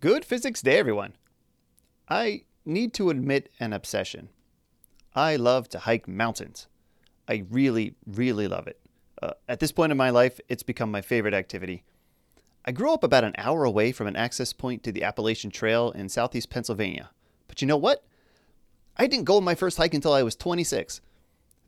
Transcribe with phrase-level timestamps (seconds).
[0.00, 1.14] Good physics day, everyone.
[2.08, 4.28] I need to admit an obsession.
[5.12, 6.68] I love to hike mountains.
[7.26, 8.78] I really, really love it.
[9.20, 11.82] Uh, at this point in my life, it's become my favorite activity.
[12.64, 15.90] I grew up about an hour away from an access point to the Appalachian Trail
[15.90, 17.10] in southeast Pennsylvania.
[17.48, 18.04] But you know what?
[18.96, 21.00] I didn't go on my first hike until I was 26.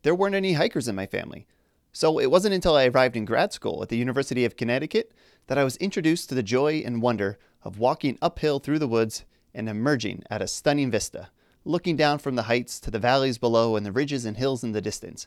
[0.02, 1.48] There weren't any hikers in my family.
[1.92, 5.10] So it wasn't until I arrived in grad school at the University of Connecticut
[5.48, 9.24] that I was introduced to the joy and wonder of walking uphill through the woods
[9.54, 11.30] and emerging at a stunning vista,
[11.64, 14.72] looking down from the heights to the valleys below and the ridges and hills in
[14.72, 15.26] the distance.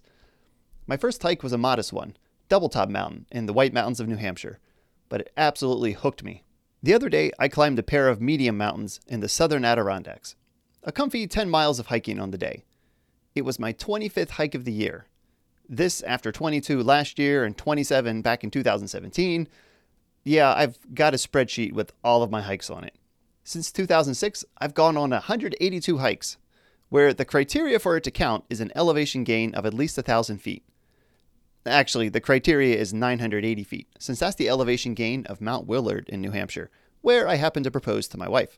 [0.87, 2.17] My first hike was a modest one,
[2.49, 4.59] Double Top Mountain in the White Mountains of New Hampshire,
[5.09, 6.43] but it absolutely hooked me.
[6.81, 10.35] The other day, I climbed a pair of medium mountains in the southern Adirondacks.
[10.83, 12.65] A comfy 10 miles of hiking on the day.
[13.35, 15.05] It was my 25th hike of the year.
[15.69, 19.47] This after 22 last year and 27 back in 2017,
[20.23, 22.95] yeah, I've got a spreadsheet with all of my hikes on it.
[23.43, 26.37] Since 2006, I've gone on 182 hikes,
[26.89, 30.37] where the criteria for it to count is an elevation gain of at least 1,000
[30.37, 30.63] feet.
[31.65, 36.21] Actually, the criteria is 980 feet, since that's the elevation gain of Mount Willard in
[36.21, 36.69] New Hampshire,
[37.01, 38.57] where I happen to propose to my wife.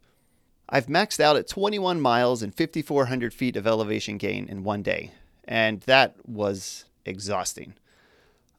[0.69, 5.11] I've maxed out at 21 miles and 5,400 feet of elevation gain in one day,
[5.47, 7.75] and that was exhausting.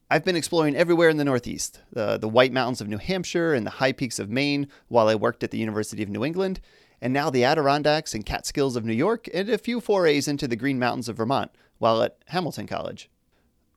[0.09, 3.65] I've been exploring everywhere in the Northeast the, the White Mountains of New Hampshire and
[3.65, 6.61] the high peaks of Maine while I worked at the University of New England,
[7.01, 10.55] and now the Adirondacks and Catskills of New York, and a few forays into the
[10.55, 13.09] Green Mountains of Vermont while at Hamilton College.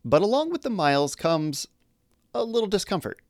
[0.04, 1.66] But along with the miles comes
[2.32, 3.20] a little discomfort.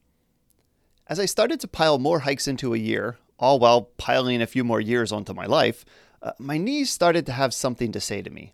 [1.07, 4.63] As I started to pile more hikes into a year, all while piling a few
[4.63, 5.87] more years onto my life,
[6.23, 8.53] uh, my knees started to have something to say to me.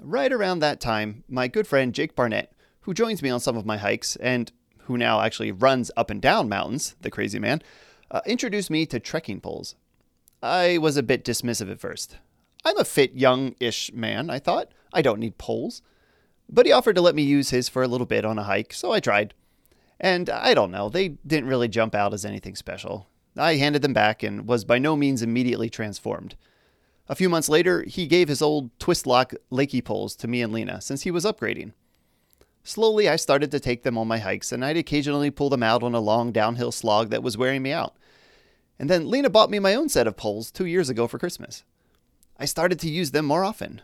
[0.00, 2.53] Right around that time, my good friend Jake Barnett
[2.84, 6.20] who joins me on some of my hikes and who now actually runs up and
[6.20, 7.62] down mountains, the crazy man,
[8.10, 9.74] uh, introduced me to trekking poles.
[10.42, 12.18] I was a bit dismissive at first.
[12.62, 14.72] I'm a fit, young ish man, I thought.
[14.92, 15.80] I don't need poles.
[16.50, 18.74] But he offered to let me use his for a little bit on a hike,
[18.74, 19.32] so I tried.
[19.98, 23.08] And I don't know, they didn't really jump out as anything special.
[23.34, 26.36] I handed them back and was by no means immediately transformed.
[27.08, 30.52] A few months later, he gave his old twist lock Lakey poles to me and
[30.52, 31.72] Lena since he was upgrading.
[32.64, 35.82] Slowly, I started to take them on my hikes, and I'd occasionally pull them out
[35.82, 37.94] on a long downhill slog that was wearing me out.
[38.78, 41.62] And then Lena bought me my own set of poles two years ago for Christmas.
[42.38, 43.80] I started to use them more often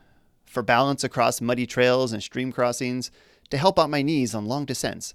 [0.51, 3.11] for balance across muddy trails and stream crossings,
[3.51, 5.15] to help out my knees on long descents.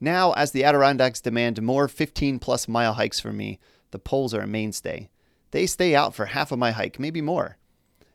[0.00, 3.58] Now, as the Adirondacks demand more 15 plus mile hikes from me,
[3.90, 5.10] the poles are a mainstay.
[5.50, 7.56] They stay out for half of my hike, maybe more.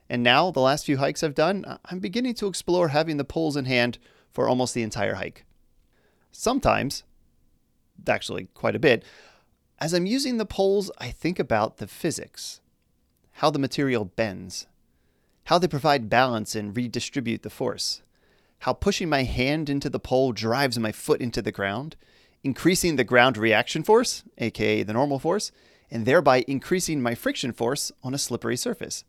[0.09, 3.57] And now, the last few hikes I've done, I'm beginning to explore having the poles
[3.57, 3.97] in hand
[4.31, 5.45] for almost the entire hike.
[6.31, 7.03] Sometimes,
[8.07, 9.03] actually quite a bit,
[9.79, 12.61] as I'm using the poles, I think about the physics,
[13.33, 14.67] how the material bends,
[15.45, 18.01] how they provide balance and redistribute the force,
[18.59, 21.95] how pushing my hand into the pole drives my foot into the ground,
[22.43, 25.51] increasing the ground reaction force, aka the normal force,
[25.89, 29.03] and thereby increasing my friction force on a slippery surface.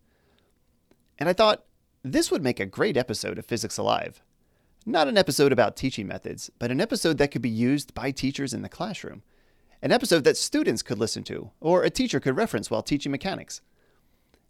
[1.18, 1.64] And I thought,
[2.02, 4.22] this would make a great episode of Physics Alive.
[4.84, 8.52] Not an episode about teaching methods, but an episode that could be used by teachers
[8.52, 9.22] in the classroom.
[9.80, 13.60] An episode that students could listen to, or a teacher could reference while teaching mechanics.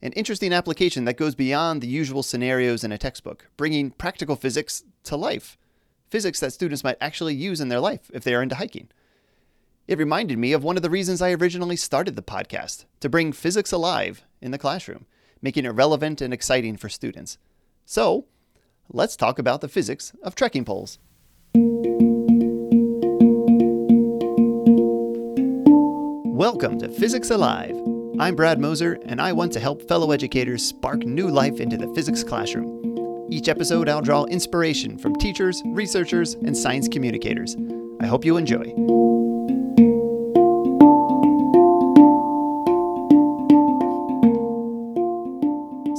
[0.00, 4.84] An interesting application that goes beyond the usual scenarios in a textbook, bringing practical physics
[5.04, 5.59] to life.
[6.09, 8.88] Physics that students might actually use in their life if they are into hiking.
[9.87, 13.32] It reminded me of one of the reasons I originally started the podcast to bring
[13.32, 15.04] physics alive in the classroom,
[15.42, 17.37] making it relevant and exciting for students.
[17.84, 18.25] So,
[18.92, 20.98] let's talk about the physics of trekking poles.
[26.34, 27.75] Welcome to Physics Alive.
[28.19, 31.92] I'm Brad Moser, and I want to help fellow educators spark new life into the
[31.94, 33.28] physics classroom.
[33.30, 37.56] Each episode, I'll draw inspiration from teachers, researchers, and science communicators.
[38.00, 39.12] I hope you enjoy.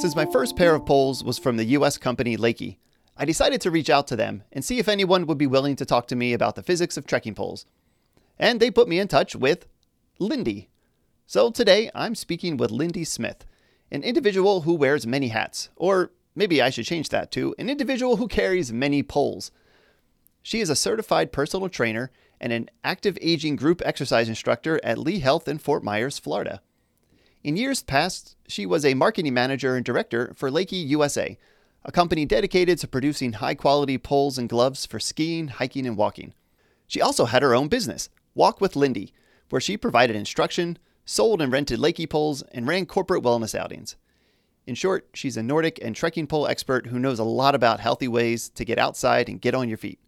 [0.04, 2.76] Since my first pair of poles was from the US company Lakey,
[3.16, 5.86] I decided to reach out to them and see if anyone would be willing to
[5.86, 7.66] talk to me about the physics of trekking poles.
[8.38, 9.66] And they put me in touch with
[10.20, 10.68] Lindy.
[11.26, 13.46] So today I'm speaking with Lindy Smith,
[13.92, 18.18] an individual who wears many hats, or maybe I should change that to an individual
[18.18, 19.52] who carries many poles.
[20.42, 22.12] She is a certified personal trainer
[22.42, 26.60] and an active aging group exercise instructor at Lee Health in Fort Myers, Florida.
[27.44, 31.38] In years past, she was a marketing manager and director for Lakey USA,
[31.84, 36.34] a company dedicated to producing high quality poles and gloves for skiing, hiking, and walking.
[36.88, 39.12] She also had her own business, Walk with Lindy,
[39.50, 43.98] where she provided instruction, sold and rented Lakey poles, and ran corporate wellness outings.
[44.66, 48.08] In short, she's a Nordic and trekking pole expert who knows a lot about healthy
[48.08, 50.00] ways to get outside and get on your feet.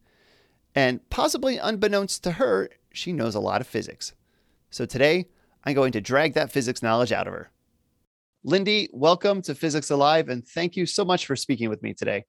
[0.74, 4.14] And possibly unbeknownst to her, she knows a lot of physics.
[4.70, 5.28] So today,
[5.68, 7.50] I'm going to drag that physics knowledge out of her.
[8.44, 12.26] Lindy, welcome to Physics Alive, and thank you so much for speaking with me today.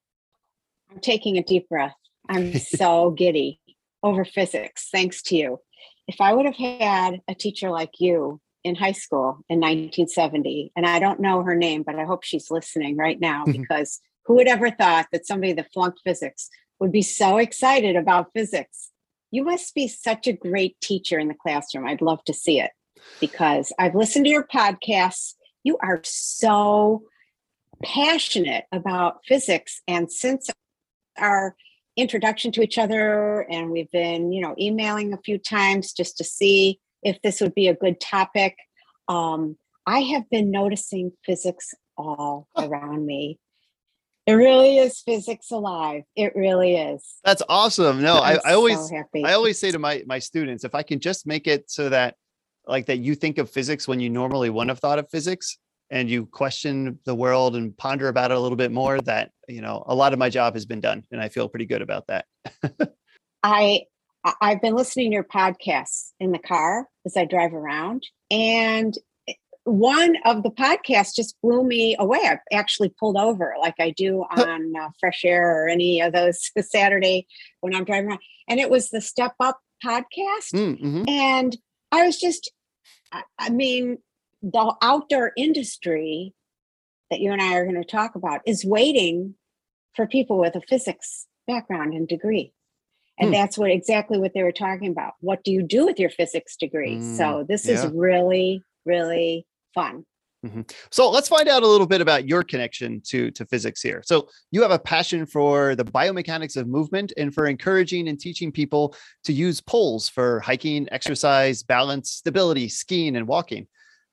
[0.89, 1.93] I'm taking a deep breath.
[2.27, 3.59] I'm so giddy
[4.01, 5.59] over physics, thanks to you.
[6.07, 10.87] If I would have had a teacher like you in high school in 1970, and
[10.87, 14.47] I don't know her name, but I hope she's listening right now because who would
[14.47, 16.49] ever thought that somebody that flunked physics
[16.79, 18.89] would be so excited about physics?
[19.29, 21.85] You must be such a great teacher in the classroom.
[21.85, 22.71] I'd love to see it
[23.19, 25.33] because I've listened to your podcasts.
[25.63, 27.03] You are so
[27.83, 29.81] passionate about physics.
[29.87, 30.49] And since
[31.17, 31.55] our
[31.95, 36.23] introduction to each other, and we've been, you know, emailing a few times just to
[36.23, 38.55] see if this would be a good topic.
[39.07, 43.39] Um, I have been noticing physics all around me.
[44.27, 46.03] It really is physics alive.
[46.15, 47.15] It really is.
[47.23, 48.01] That's awesome.
[48.01, 50.99] No, I, I, always so I always say to my my students, if I can
[50.99, 52.15] just make it so that
[52.67, 55.57] like that you think of physics when you normally wouldn't have thought of physics
[55.89, 59.61] and you question the world and ponder about it a little bit more, that you
[59.61, 62.07] know, a lot of my job has been done and I feel pretty good about
[62.07, 62.25] that.
[63.43, 63.83] I
[64.41, 68.05] I've been listening to your podcasts in the car as I drive around.
[68.29, 68.97] And
[69.63, 72.19] one of the podcasts just blew me away.
[72.23, 76.51] I actually pulled over like I do on uh, Fresh Air or any of those
[76.61, 77.27] Saturday
[77.61, 78.21] when I'm driving around.
[78.47, 80.53] And it was the Step Up podcast.
[80.53, 81.09] Mm, mm-hmm.
[81.09, 81.57] And
[81.91, 82.51] I was just,
[83.39, 83.97] I mean,
[84.41, 86.33] the outdoor industry
[87.09, 89.35] that you and I are going to talk about is waiting
[89.95, 92.53] for people with a physics background and degree
[93.19, 93.33] and hmm.
[93.33, 96.55] that's what exactly what they were talking about what do you do with your physics
[96.55, 97.73] degree mm, so this yeah.
[97.73, 100.05] is really really fun
[100.49, 100.61] mm-hmm.
[100.91, 104.01] so let's find out a little bit about your connection to to physics here.
[104.05, 108.51] So you have a passion for the biomechanics of movement and for encouraging and teaching
[108.51, 113.67] people to use poles for hiking exercise balance stability skiing and walking.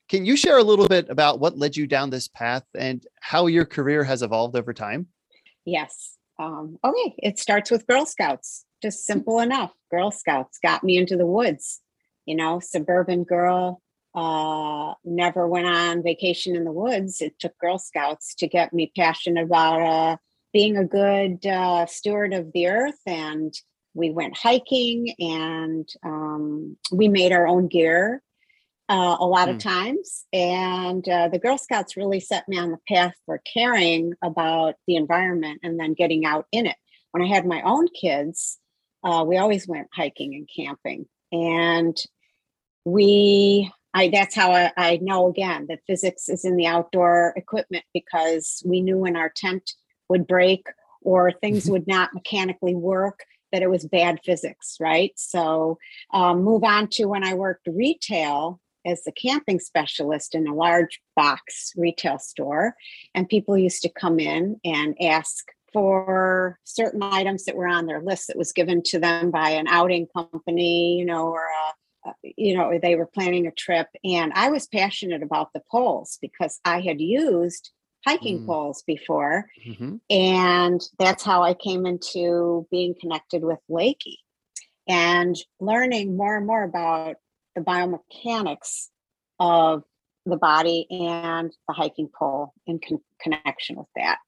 [0.09, 3.47] Can you share a little bit about what led you down this path and how
[3.47, 5.07] your career has evolved over time?
[5.65, 6.17] Yes.
[6.39, 7.15] Um, okay.
[7.19, 8.67] It starts with girl scouts.
[8.83, 9.73] Just simple enough.
[9.91, 11.81] Girl Scouts got me into the woods,
[12.27, 13.81] you know, suburban girl,
[14.14, 17.20] uh, never went on vacation in the woods.
[17.20, 20.16] It took Girl Scouts to get me passionate about uh,
[20.52, 23.00] being a good uh, steward of the earth.
[23.06, 23.52] And
[23.94, 28.22] we went hiking and um, we made our own gear
[28.88, 29.52] uh, a lot mm.
[29.52, 29.69] of hmm.
[29.69, 30.25] times.
[30.32, 34.96] And uh, the Girl Scouts really set me on the path for caring about the
[34.96, 36.76] environment and then getting out in it.
[37.12, 38.58] When I had my own kids,
[39.02, 41.06] uh, we always went hiking and camping.
[41.32, 41.96] And
[42.84, 47.85] we, I, that's how I, I know again that physics is in the outdoor equipment
[47.94, 49.73] because we knew when our tent
[50.08, 50.67] would break
[51.02, 53.20] or things would not mechanically work
[53.52, 55.12] that it was bad physics, right?
[55.14, 55.79] So,
[56.12, 61.00] um, move on to when I worked retail as the camping specialist in a large
[61.14, 62.75] box retail store.
[63.14, 68.02] And people used to come in and ask for certain items that were on their
[68.02, 71.73] list that was given to them by an outing company, you know, or a,
[72.23, 73.89] you know, they were planning a trip.
[74.05, 77.71] And I was passionate about the poles because I had used
[78.05, 78.47] hiking mm.
[78.47, 79.47] poles before.
[79.67, 79.97] Mm-hmm.
[80.11, 84.17] And that's how I came into being connected with Leki
[84.87, 87.17] and learning more and more about
[87.55, 88.88] the biomechanics
[89.40, 89.85] of
[90.26, 94.19] the body and the hiking pole in con- connection with that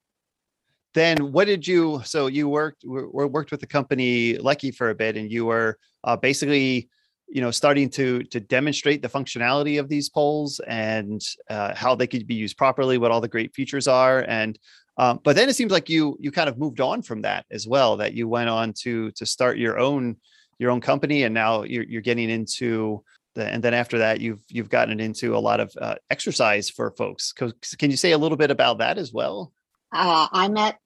[0.95, 5.17] then what did you so you worked worked with the company Leki for a bit
[5.17, 6.89] and you were uh, basically
[7.29, 12.07] you know starting to to demonstrate the functionality of these poles and uh, how they
[12.07, 14.59] could be used properly what all the great features are and
[14.99, 17.67] um, but then it seems like you you kind of moved on from that as
[17.67, 20.17] well that you went on to to start your own
[20.59, 23.03] your own company and now you're, you're getting into
[23.35, 26.91] the, and then after that you've you've gotten into a lot of uh, exercise for
[26.93, 29.53] folks can you say a little bit about that as well
[29.93, 30.79] uh, I met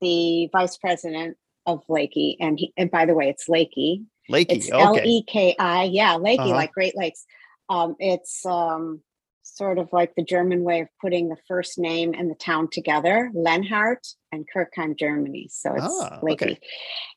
[0.00, 4.04] the vice president of Lakey, and he, and by the way, it's Leki.
[4.30, 6.50] Leki, it's L E K I, yeah, Lakey, uh-huh.
[6.50, 7.24] like Great Lakes.
[7.68, 9.00] Um, it's um,
[9.42, 13.30] sort of like the German way of putting the first name and the town together,
[13.34, 15.48] Lenhart and Kirchheim, Germany.
[15.50, 16.32] So it's ah, Leki.
[16.32, 16.60] Okay.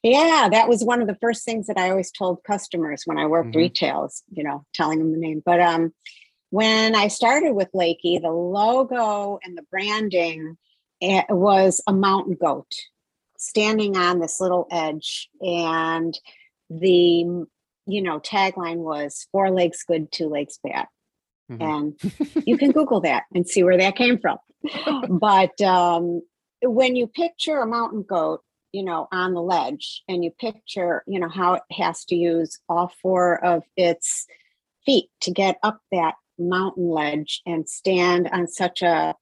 [0.03, 3.25] Yeah, that was one of the first things that I always told customers when I
[3.25, 3.59] worked mm-hmm.
[3.59, 5.41] retails, you know, telling them the name.
[5.45, 5.93] But um,
[6.49, 10.57] when I started with Lakey, the logo and the branding
[11.01, 12.71] it was a mountain goat
[13.37, 16.17] standing on this little edge and
[16.69, 17.45] the
[17.87, 20.87] you know tagline was four legs good two legs bad
[21.51, 21.61] Mm-hmm.
[21.61, 24.37] And you can Google that and see where that came from.
[25.19, 26.21] but um,
[26.61, 28.41] when you picture a mountain goat,
[28.71, 32.59] you know, on the ledge, and you picture, you know, how it has to use
[32.67, 34.25] all four of its
[34.85, 39.15] feet to get up that mountain ledge and stand on such a,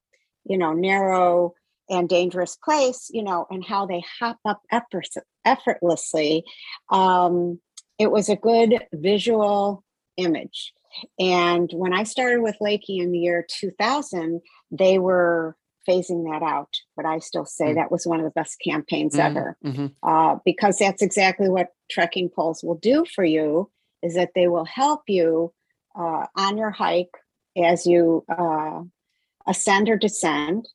[0.45, 1.53] you know, narrow
[1.89, 5.07] and dangerous place, you know, and how they hop up effort,
[5.45, 6.43] effortlessly.
[6.89, 7.59] Um,
[7.99, 9.83] it was a good visual
[10.17, 10.73] image.
[11.19, 15.55] And when I started with Lakey in the year 2000, they were
[15.87, 16.69] phasing that out.
[16.95, 17.75] But I still say mm.
[17.75, 19.19] that was one of the best campaigns mm.
[19.19, 19.87] ever mm-hmm.
[20.03, 23.69] uh, because that's exactly what trekking poles will do for you
[24.01, 25.53] is that they will help you
[25.95, 27.15] uh, on your hike
[27.57, 28.81] as you uh,
[29.47, 30.67] ascend or descend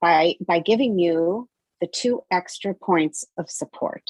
[0.00, 1.48] by by giving you
[1.80, 4.02] the two extra points of support.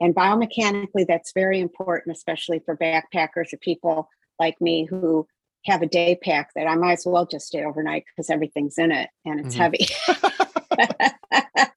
[0.00, 5.26] And biomechanically, that's very important, especially for backpackers or people like me who
[5.66, 8.92] have a day pack that I might as well just stay overnight because everything's in
[8.92, 9.86] it and it's mm-hmm.
[11.56, 11.70] heavy.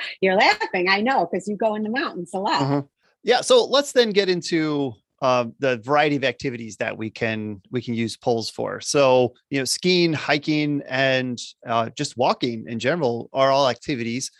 [0.20, 2.62] You're laughing, I know, because you go in the mountains a lot.
[2.62, 2.82] Uh-huh.
[3.22, 3.40] Yeah.
[3.40, 4.94] So let's then get into
[5.24, 8.78] uh, the variety of activities that we can we can use poles for.
[8.82, 14.30] So you know, skiing, hiking, and uh, just walking in general are all activities.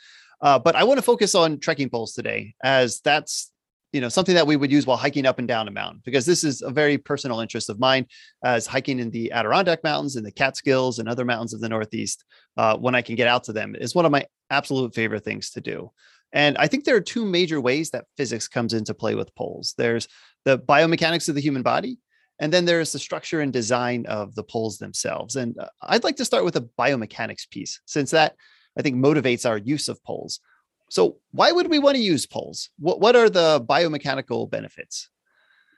[0.42, 3.50] Uh, but I want to focus on trekking poles today, as that's
[3.94, 6.26] you know something that we would use while hiking up and down a mountain because
[6.26, 8.04] this is a very personal interest of mine
[8.44, 12.24] as hiking in the adirondack mountains and the catskills and other mountains of the northeast
[12.56, 15.50] uh, when i can get out to them is one of my absolute favorite things
[15.50, 15.92] to do
[16.32, 19.74] and i think there are two major ways that physics comes into play with poles
[19.78, 20.08] there's
[20.44, 21.98] the biomechanics of the human body
[22.40, 26.16] and then there's the structure and design of the poles themselves and uh, i'd like
[26.16, 28.34] to start with the biomechanics piece since that
[28.78, 30.40] i think motivates our use of poles
[30.90, 32.70] so why would we want to use poles?
[32.78, 35.08] What what are the biomechanical benefits?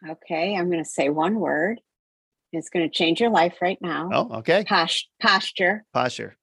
[0.06, 1.80] Okay, I'm going to say one word.
[2.52, 4.10] It's going to change your life right now.
[4.12, 4.64] Oh, okay.
[4.66, 5.84] Posh- posture.
[5.92, 6.36] Posture.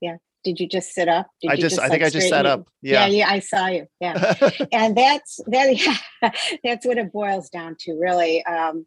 [0.00, 0.16] Yeah.
[0.44, 1.28] Did you just sit up?
[1.40, 2.68] Did I just, just I think I just sat up.
[2.82, 3.06] Yeah.
[3.06, 3.86] yeah, yeah, I saw you.
[4.00, 4.34] Yeah,
[4.72, 5.72] and that's that.
[6.22, 6.30] Yeah,
[6.62, 8.44] that's what it boils down to, really.
[8.44, 8.86] Um,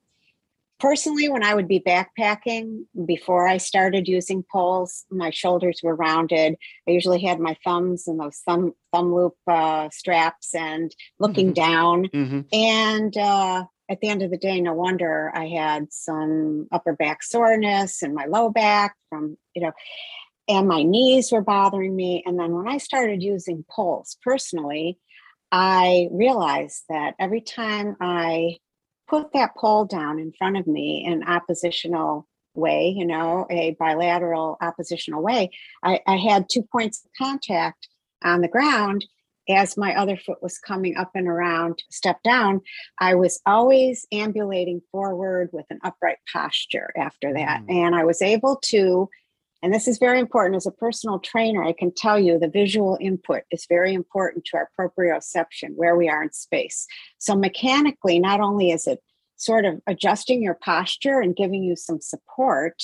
[0.79, 6.55] personally, when I would be backpacking before I started using poles, my shoulders were rounded.
[6.87, 11.71] I usually had my thumbs and those thumb thumb loop uh, straps and looking mm-hmm.
[11.71, 12.05] down.
[12.07, 12.41] Mm-hmm.
[12.53, 17.23] And uh, at the end of the day, no wonder I had some upper back
[17.23, 19.71] soreness and my low back from you know.
[20.47, 22.23] And my knees were bothering me.
[22.25, 24.99] And then when I started using poles personally,
[25.51, 28.57] I realized that every time I
[29.07, 34.57] put that pole down in front of me in oppositional way, you know, a bilateral
[34.61, 35.51] oppositional way,
[35.83, 37.87] I, I had two points of contact
[38.23, 39.05] on the ground
[39.47, 42.61] as my other foot was coming up and around, step down,
[42.99, 47.61] I was always ambulating forward with an upright posture after that.
[47.61, 47.85] Mm.
[47.85, 49.09] And I was able to
[49.65, 51.63] and this is very important as a personal trainer.
[51.63, 56.07] I can tell you the visual input is very important to our proprioception, where we
[56.07, 56.85] are in space.
[57.17, 58.99] So, mechanically, not only is it
[59.37, 62.83] sort of adjusting your posture and giving you some support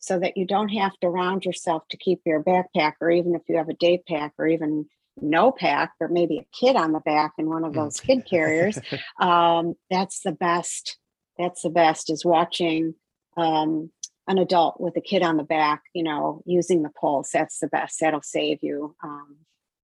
[0.00, 3.40] so that you don't have to round yourself to keep your backpack, or even if
[3.48, 4.84] you have a day pack, or even
[5.22, 7.76] no pack, or maybe a kid on the back in one of mm.
[7.76, 8.78] those kid carriers.
[9.18, 10.98] Um, that's the best.
[11.38, 12.96] That's the best is watching
[13.38, 13.90] um,
[14.28, 17.66] an adult with a kid on the back, you know, using the pulse, that's the
[17.66, 17.98] best.
[18.00, 19.38] That'll save you, um,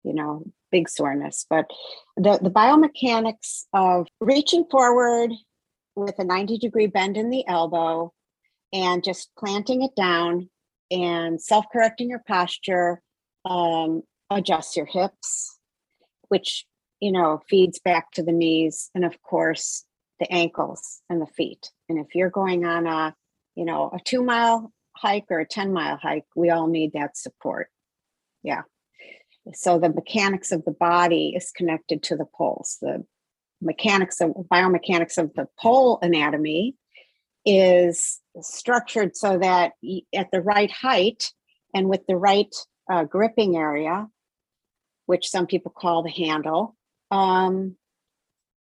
[0.04, 1.46] you know, big soreness.
[1.48, 1.70] But
[2.16, 5.32] the, the biomechanics of reaching forward
[5.96, 8.12] with a 90 degree bend in the elbow
[8.72, 10.50] and just planting it down
[10.90, 13.00] and self correcting your posture,
[13.46, 15.58] um, adjust your hips,
[16.28, 16.66] which,
[17.00, 19.84] you know, feeds back to the knees, and of course,
[20.20, 21.70] the ankles and the feet.
[21.88, 23.14] And if you're going on a
[23.56, 27.16] you know, a two mile hike or a 10 mile hike, we all need that
[27.16, 27.68] support.
[28.42, 28.62] Yeah.
[29.54, 32.78] So the mechanics of the body is connected to the poles.
[32.80, 33.04] The
[33.60, 36.76] mechanics of biomechanics of the pole anatomy
[37.44, 39.72] is structured so that
[40.14, 41.32] at the right height
[41.74, 42.54] and with the right
[42.90, 44.08] uh, gripping area,
[45.06, 46.76] which some people call the handle,
[47.10, 47.76] um,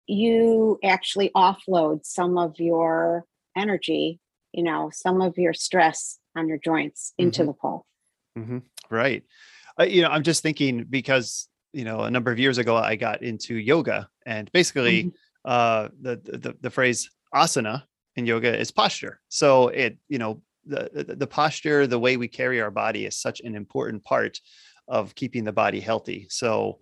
[0.05, 4.19] you actually offload some of your energy
[4.51, 7.47] you know some of your stress on your joints into mm-hmm.
[7.47, 7.85] the pole
[8.37, 8.59] mm-hmm.
[8.89, 9.23] right
[9.79, 12.95] uh, you know i'm just thinking because you know a number of years ago i
[12.95, 15.15] got into yoga and basically mm-hmm.
[15.45, 17.83] uh the, the the phrase asana
[18.15, 22.27] in yoga is posture so it you know the, the the posture the way we
[22.27, 24.39] carry our body is such an important part
[24.87, 26.79] of keeping the body healthy so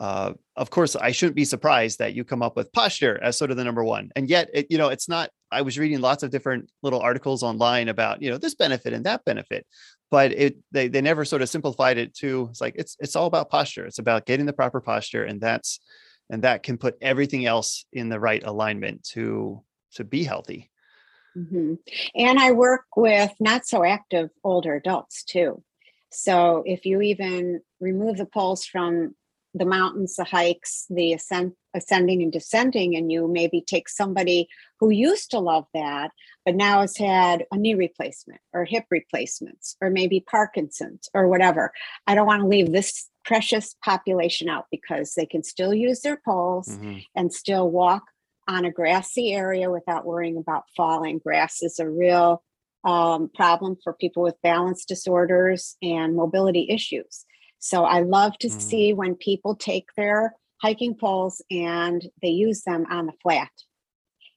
[0.00, 3.50] uh, of course, I shouldn't be surprised that you come up with posture as sort
[3.50, 4.10] of the number one.
[4.16, 5.30] And yet, it, you know, it's not.
[5.52, 9.04] I was reading lots of different little articles online about you know this benefit and
[9.04, 9.66] that benefit,
[10.10, 13.26] but it they they never sort of simplified it to it's like it's it's all
[13.26, 13.84] about posture.
[13.84, 15.80] It's about getting the proper posture, and that's
[16.30, 19.62] and that can put everything else in the right alignment to
[19.96, 20.70] to be healthy.
[21.36, 21.74] Mm-hmm.
[22.14, 25.62] And I work with not so active older adults too.
[26.10, 29.14] So if you even remove the poles from
[29.54, 34.90] the mountains, the hikes, the ascent, ascending and descending, and you maybe take somebody who
[34.90, 36.12] used to love that,
[36.44, 41.72] but now has had a knee replacement or hip replacements or maybe Parkinson's or whatever.
[42.06, 46.20] I don't want to leave this precious population out because they can still use their
[46.24, 46.98] poles mm-hmm.
[47.14, 48.04] and still walk
[48.48, 51.18] on a grassy area without worrying about falling.
[51.18, 52.42] Grass is a real
[52.84, 57.24] um, problem for people with balance disorders and mobility issues.
[57.60, 58.60] So I love to mm.
[58.60, 63.50] see when people take their hiking poles and they use them on the flat.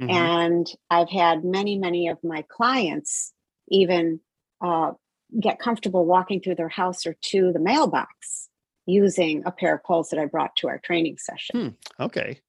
[0.01, 0.11] Mm-hmm.
[0.11, 3.33] And I've had many, many of my clients
[3.69, 4.19] even
[4.61, 4.91] uh,
[5.39, 8.49] get comfortable walking through their house or to the mailbox
[8.85, 11.77] using a pair of poles that I brought to our training session.
[11.97, 12.03] Hmm.
[12.03, 12.39] Okay.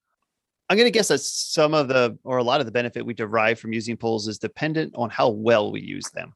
[0.69, 3.15] I'm going to guess that some of the, or a lot of the benefit we
[3.15, 6.33] derive from using poles is dependent on how well we use them.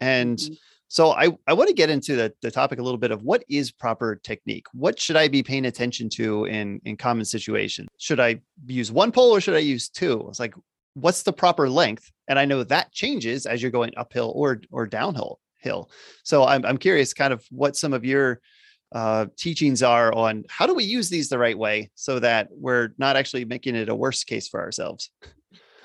[0.00, 0.54] And mm-hmm.
[0.92, 3.42] So I, I want to get into the, the topic a little bit of what
[3.48, 4.66] is proper technique?
[4.74, 7.88] What should I be paying attention to in, in common situations?
[7.96, 10.26] Should I use one pole or should I use two?
[10.28, 10.52] It's like,
[10.92, 12.12] what's the proper length?
[12.28, 15.90] And I know that changes as you're going uphill or, or downhill hill.
[16.24, 18.42] So I'm, I'm curious kind of what some of your
[18.94, 22.90] uh, teachings are on how do we use these the right way so that we're
[22.98, 25.10] not actually making it a worse case for ourselves.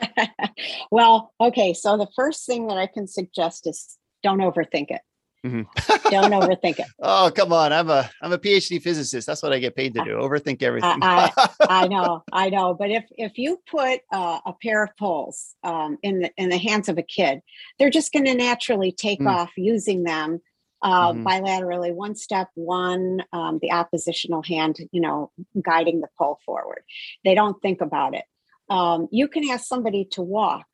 [0.91, 1.73] well, okay.
[1.73, 5.01] So the first thing that I can suggest is don't overthink it.
[5.45, 6.09] Mm-hmm.
[6.09, 6.87] don't overthink it.
[6.99, 7.71] Oh, come on.
[7.71, 9.27] I'm a I'm a PhD physicist.
[9.27, 10.11] That's what I get paid to do.
[10.11, 10.99] Overthink everything.
[11.01, 12.73] I, I, I know, I know.
[12.73, 16.57] But if if you put uh, a pair of poles um, in the in the
[16.57, 17.41] hands of a kid,
[17.77, 19.29] they're just going to naturally take mm.
[19.29, 20.41] off using them
[20.81, 21.27] uh, mm-hmm.
[21.27, 26.83] bilaterally, one step, one, um, the oppositional hand, you know, guiding the pole forward.
[27.23, 28.25] They don't think about it.
[28.69, 30.65] Um, you can ask somebody to walk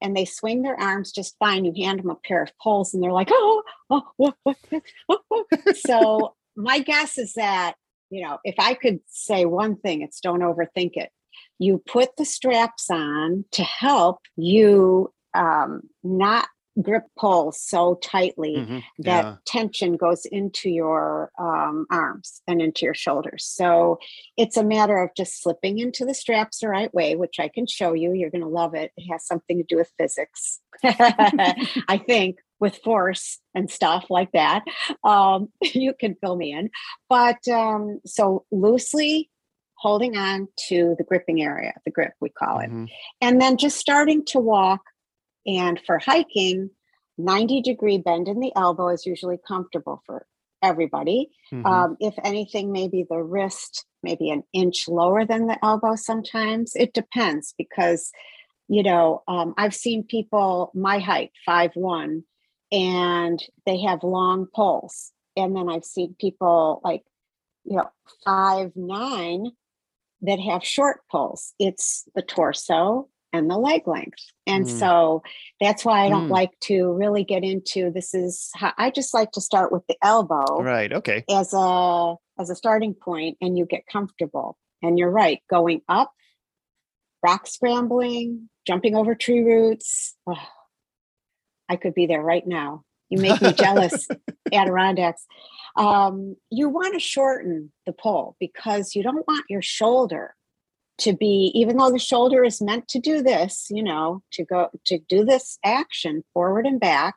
[0.00, 1.64] and they swing their arms just fine.
[1.64, 4.56] You hand them a pair of poles and they're like, oh, oh, what, what,
[5.06, 5.76] what.
[5.76, 7.74] so my guess is that,
[8.10, 11.10] you know, if I could say one thing, it's don't overthink it.
[11.58, 16.48] You put the straps on to help you um, not
[16.82, 18.78] grip poles so tightly mm-hmm.
[18.98, 19.34] that yeah.
[19.46, 23.44] tension goes into your um, arms and into your shoulders.
[23.44, 23.98] So
[24.36, 27.66] it's a matter of just slipping into the straps the right way, which I can
[27.66, 28.12] show you.
[28.12, 28.92] You're going to love it.
[28.96, 34.64] It has something to do with physics, I think, with force and stuff like that.
[35.04, 36.70] Um, you can fill me in.
[37.08, 39.30] But um, so loosely
[39.78, 42.68] holding on to the gripping area, the grip, we call it.
[42.68, 42.86] Mm-hmm.
[43.20, 44.80] And then just starting to walk
[45.46, 46.70] and for hiking,
[47.18, 50.26] 90 degree bend in the elbow is usually comfortable for
[50.62, 51.30] everybody.
[51.52, 51.66] Mm-hmm.
[51.66, 56.72] Um, if anything, maybe the wrist, maybe an inch lower than the elbow sometimes.
[56.74, 58.10] It depends because,
[58.68, 62.24] you know, um, I've seen people my height, five one,
[62.70, 65.12] and they have long poles.
[65.36, 67.02] And then I've seen people like,
[67.64, 67.90] you know,
[68.24, 69.52] five nine
[70.22, 71.54] that have short poles.
[71.58, 74.24] It's the torso and the leg length.
[74.46, 74.78] And mm.
[74.78, 75.22] so
[75.60, 76.32] that's why I don't mm.
[76.32, 79.96] like to really get into this is how I just like to start with the
[80.02, 80.62] elbow.
[80.62, 80.92] Right.
[80.92, 81.24] Okay.
[81.30, 84.56] As a as a starting point and you get comfortable.
[84.80, 86.12] And you're right, going up,
[87.24, 90.14] rock scrambling, jumping over tree roots.
[90.26, 90.36] Oh,
[91.68, 92.84] I could be there right now.
[93.10, 94.06] You make me jealous,
[94.52, 95.26] Adirondacks.
[95.76, 100.34] Um, you want to shorten the pole because you don't want your shoulder
[100.98, 104.68] to be even though the shoulder is meant to do this you know to go
[104.84, 107.14] to do this action forward and back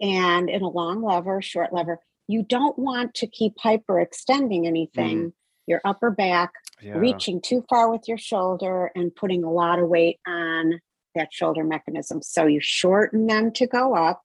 [0.00, 5.32] and in a long lever short lever you don't want to keep hyperextending anything mm.
[5.66, 6.92] your upper back yeah.
[6.92, 10.80] reaching too far with your shoulder and putting a lot of weight on
[11.14, 14.22] that shoulder mechanism so you shorten them to go up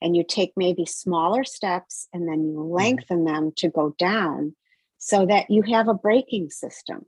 [0.00, 2.72] and you take maybe smaller steps and then you mm-hmm.
[2.72, 3.26] lengthen mm.
[3.26, 4.54] them to go down
[4.98, 7.04] so that you have a braking system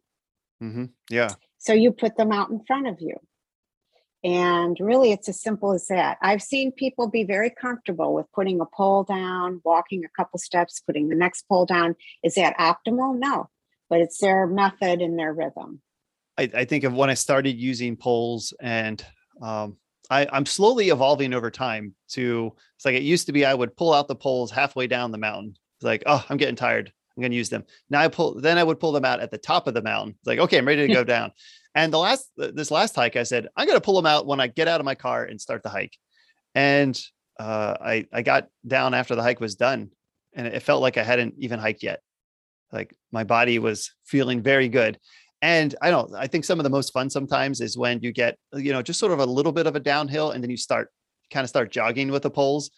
[0.64, 0.85] Mm-hmm.
[1.11, 1.31] Yeah.
[1.59, 3.16] So you put them out in front of you.
[4.22, 6.16] And really, it's as simple as that.
[6.22, 10.81] I've seen people be very comfortable with putting a pole down, walking a couple steps,
[10.87, 11.94] putting the next pole down.
[12.22, 13.18] Is that optimal?
[13.18, 13.50] No,
[13.90, 15.83] but it's their method and their rhythm.
[16.38, 19.05] I, I think of when I started using poles, and
[19.42, 19.77] um,
[20.11, 23.77] I, I'm slowly evolving over time to it's like it used to be I would
[23.77, 25.55] pull out the poles halfway down the mountain.
[25.77, 26.92] It's like, oh, I'm getting tired.
[27.16, 27.64] I'm going to use them.
[27.90, 30.14] Now I pull, then I would pull them out at the top of the mountain.
[30.18, 31.33] It's like, okay, I'm ready to go down.
[31.74, 34.40] And the last, this last hike, I said, I'm going to pull them out when
[34.40, 35.96] I get out of my car and start the hike.
[36.55, 37.00] And
[37.38, 39.90] uh, I, I got down after the hike was done
[40.35, 42.00] and it felt like I hadn't even hiked yet.
[42.72, 44.98] Like my body was feeling very good.
[45.42, 48.38] And I don't, I think some of the most fun sometimes is when you get,
[48.55, 50.90] you know, just sort of a little bit of a downhill and then you start
[51.31, 52.70] kind of start jogging with the poles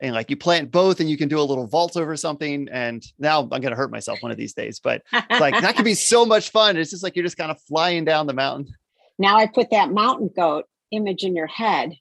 [0.00, 2.68] and like you plant both and you can do a little vault over something.
[2.70, 5.84] And now I'm going to hurt myself one of these days, but like that could
[5.84, 6.76] be so much fun.
[6.76, 8.72] It's just like you're just kind of flying down the mountain.
[9.18, 11.94] Now I put that mountain goat image in your head.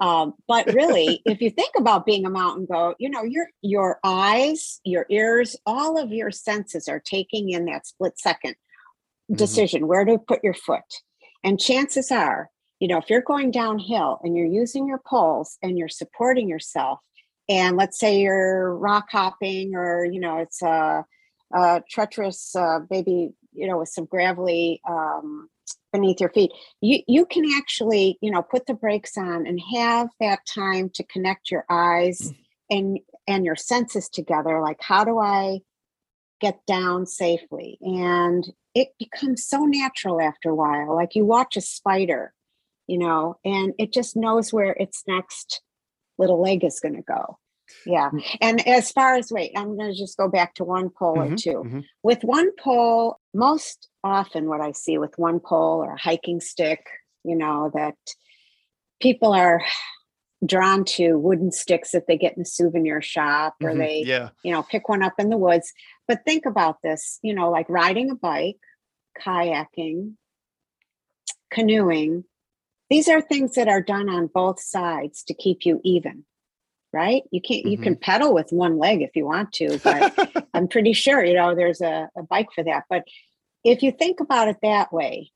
[0.00, 3.98] Um, but really, if you think about being a mountain goat, you know, your your
[4.04, 9.34] eyes, your ears, all of your senses are taking in that split 2nd mm-hmm.
[9.34, 10.82] decision where to put your foot.
[11.44, 15.78] And chances are, you know, if you're going downhill and you're using your poles and
[15.78, 16.98] you're supporting yourself,
[17.48, 21.04] and let's say you're rock hopping or you know it's a,
[21.54, 25.48] a treacherous uh, maybe you know with some gravelly um,
[25.92, 30.08] beneath your feet you you can actually you know put the brakes on and have
[30.20, 32.36] that time to connect your eyes mm.
[32.70, 35.58] and and your senses together like how do i
[36.40, 41.60] get down safely and it becomes so natural after a while like you watch a
[41.60, 42.32] spider
[42.86, 45.62] you know and it just knows where its next
[46.18, 47.38] little leg is going to go
[47.86, 48.22] yeah mm.
[48.40, 51.34] and as far as wait i'm going to just go back to one pole mm-hmm,
[51.34, 51.80] or 2 mm-hmm.
[52.02, 56.86] with one pole most often what i see with one pole or a hiking stick
[57.24, 57.96] you know that
[59.00, 59.62] people are
[60.46, 64.28] drawn to wooden sticks that they get in a souvenir shop or mm-hmm, they yeah.
[64.44, 65.72] you know pick one up in the woods
[66.06, 68.58] but think about this you know like riding a bike
[69.20, 70.12] kayaking
[71.50, 72.24] canoeing
[72.90, 76.24] these are things that are done on both sides to keep you even
[76.92, 77.22] right?
[77.30, 77.68] You can't mm-hmm.
[77.68, 81.34] you can pedal with one leg if you want to but i'm pretty sure you
[81.34, 82.84] know there's a, a bike for that.
[82.88, 83.04] But
[83.64, 85.30] if you think about it that way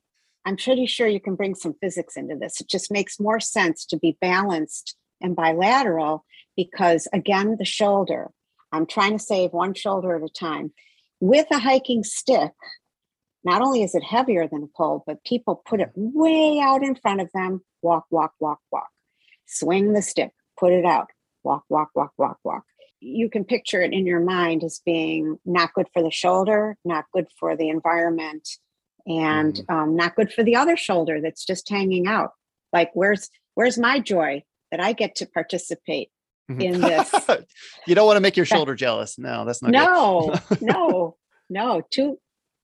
[0.44, 2.60] i'm pretty sure you can bring some physics into this.
[2.60, 6.24] It just makes more sense to be balanced and bilateral
[6.56, 8.30] because again the shoulder
[8.72, 10.72] i'm trying to save one shoulder at a time.
[11.20, 12.52] With a hiking stick
[13.44, 16.94] not only is it heavier than a pole but people put it way out in
[16.94, 18.88] front of them walk walk walk walk
[19.46, 21.08] swing the stick put it out
[21.44, 22.64] walk, walk, walk, walk, walk.
[23.00, 27.06] You can picture it in your mind as being not good for the shoulder, not
[27.12, 28.48] good for the environment,
[29.06, 29.74] and mm-hmm.
[29.74, 32.30] um, not good for the other shoulder that's just hanging out.
[32.72, 36.10] Like, where's where's my joy that I get to participate
[36.48, 36.60] mm-hmm.
[36.60, 37.12] in this?
[37.86, 39.18] you don't want to make your shoulder jealous.
[39.18, 39.72] No, that's not.
[39.72, 41.16] No, no,
[41.50, 41.82] no.
[41.90, 42.18] Two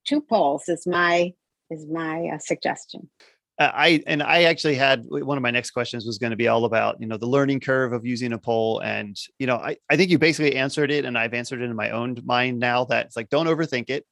[0.09, 1.33] two poles is my
[1.71, 3.11] is my uh, suggestion.
[3.59, 6.49] Uh, I and I actually had one of my next questions was going to be
[6.49, 9.77] all about you know the learning curve of using a pole and you know I,
[9.91, 12.85] I think you basically answered it and I've answered it in my own mind now
[12.85, 14.07] that it's like don't overthink it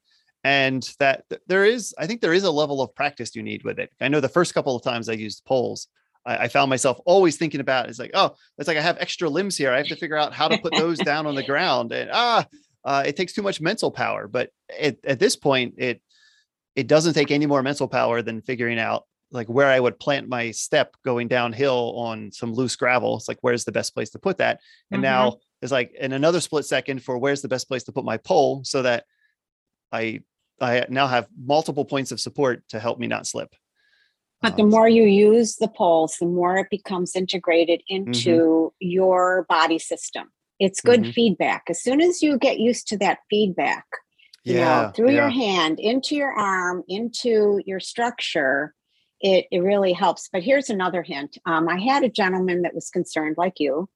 [0.44, 3.78] and that there is I think there is a level of practice you need with
[3.78, 3.90] it.
[4.00, 5.86] I know the first couple of times I used poles
[6.26, 7.90] I, I found myself always thinking about it.
[7.90, 10.34] it's like oh it's like I have extra limbs here I have to figure out
[10.34, 12.44] how to put those down on the ground and ah
[12.86, 16.00] uh, it takes too much mental power but at, at this point it
[16.74, 20.28] it doesn't take any more mental power than figuring out like where I would plant
[20.28, 23.16] my step going downhill on some loose gravel.
[23.16, 24.60] It's like, where's the best place to put that?
[24.90, 25.02] And mm-hmm.
[25.02, 28.18] now it's like in another split second for where's the best place to put my
[28.18, 29.04] pole so that
[29.92, 30.20] I
[30.60, 33.54] I now have multiple points of support to help me not slip.
[34.40, 38.88] But um, the more you use the poles, the more it becomes integrated into mm-hmm.
[38.88, 40.30] your body system.
[40.58, 41.10] It's good mm-hmm.
[41.10, 41.64] feedback.
[41.68, 43.84] As soon as you get used to that feedback,
[44.44, 45.22] you yeah, know, through yeah.
[45.22, 48.74] your hand, into your arm, into your structure,
[49.20, 50.28] it, it really helps.
[50.32, 51.36] But here's another hint.
[51.46, 53.88] Um, I had a gentleman that was concerned like you,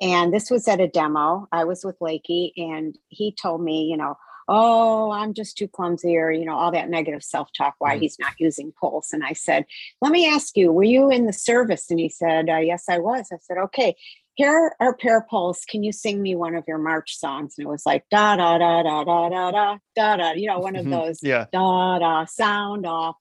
[0.00, 1.48] and this was at a demo.
[1.52, 4.16] I was with Lakey, and he told me, you know,
[4.50, 8.00] oh, I'm just too clumsy, or, you know, all that negative self talk, why mm-hmm.
[8.00, 9.12] he's not using Pulse.
[9.12, 9.66] And I said,
[10.00, 11.90] let me ask you, were you in the service?
[11.90, 13.28] And he said, uh, yes, I was.
[13.30, 13.94] I said, okay,
[14.38, 15.64] here are pair Pulse.
[15.64, 17.56] Can you sing me one of your March songs?
[17.58, 20.60] And it was like, da, da, da, da, da, da, da, da, da, you know,
[20.60, 21.46] one of those, yeah.
[21.52, 23.16] da, da, sound off.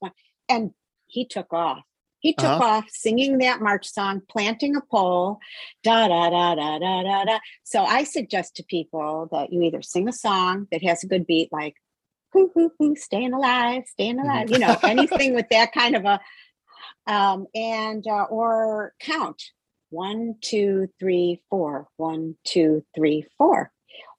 [0.48, 0.72] And
[1.08, 1.82] he took off.
[2.20, 2.64] He took uh-huh.
[2.64, 5.40] off singing that march song, planting a pole,
[5.82, 7.40] da da da da da da da.
[7.64, 11.26] So I suggest to people that you either sing a song that has a good
[11.26, 11.76] beat, like
[12.34, 14.26] "hoo hoo hoo," staying alive, staying mm-hmm.
[14.30, 14.50] alive.
[14.50, 16.20] You know, anything with that kind of a,
[17.06, 19.42] um, and uh, or count
[19.90, 23.72] one, two, three, four, one, two, three, four.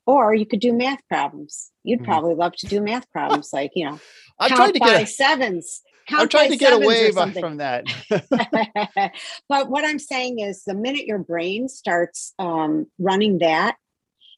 [0.07, 1.71] Or you could do math problems.
[1.85, 2.11] You'd mm-hmm.
[2.11, 4.01] probably love to do math problems, like you know,
[4.39, 7.85] I tried to get a, sevens I'm trying to get away from that.
[9.49, 13.77] but what I'm saying is, the minute your brain starts um, running that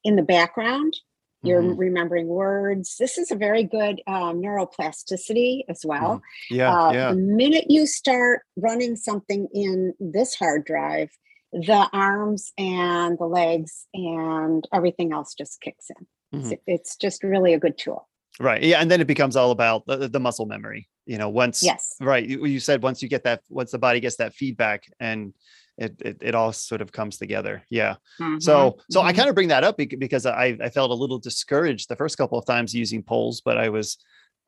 [0.05, 0.95] in the background,
[1.43, 1.79] You're Mhm.
[1.79, 2.97] remembering words.
[2.99, 6.21] This is a very good um, neuroplasticity as well.
[6.51, 7.11] Yeah, Uh, yeah.
[7.13, 11.11] The minute you start running something in this hard drive,
[11.53, 16.41] the arms and the legs and everything else just kicks in.
[16.41, 16.53] Mhm.
[16.53, 18.07] It's, it's just really a good tool.
[18.39, 18.63] Right.
[18.63, 18.81] Yeah.
[18.81, 20.89] And then it becomes all about the, the muscle memory.
[21.07, 21.97] You know, once Yes.
[22.01, 22.25] right.
[22.27, 25.33] You, you said once you get that, once the body gets that feedback and
[25.81, 27.65] it, it, it all sort of comes together.
[27.71, 27.97] Yeah.
[28.39, 29.17] So, so I mhm.
[29.17, 32.39] kind of bring that up because I, I felt a little discouraged the first couple
[32.39, 33.97] of times using poles, but I was,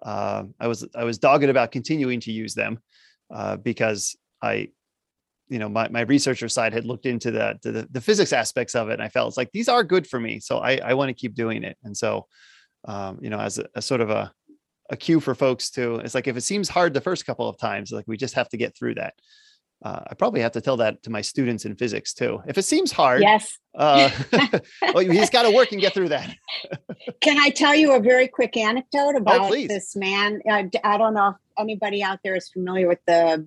[0.03, 2.79] uh, I was, I was dogged about continuing to use them
[3.35, 4.68] uh, because I,
[5.49, 8.90] you know, my, my researcher side had looked into the, the, the physics aspects of
[8.90, 8.95] it.
[8.95, 10.38] And I felt it's like, these are good for me.
[10.38, 11.79] So I, I want to keep doing it.
[11.83, 12.27] And so,
[12.85, 14.33] um, you know, as a, a sort of a,
[14.90, 17.57] a cue for folks to, it's like, if it seems hard the first couple of
[17.57, 19.14] times, like we just have to get through that.
[19.83, 22.40] Uh, I probably have to tell that to my students in physics too.
[22.47, 23.59] If it seems hard, Yes.
[23.75, 24.11] uh,
[24.95, 26.35] well, he's got to work and get through that.
[27.21, 30.40] Can I tell you a very quick anecdote about Oh, this man?
[30.49, 33.47] I, I don't know if anybody out there is familiar with the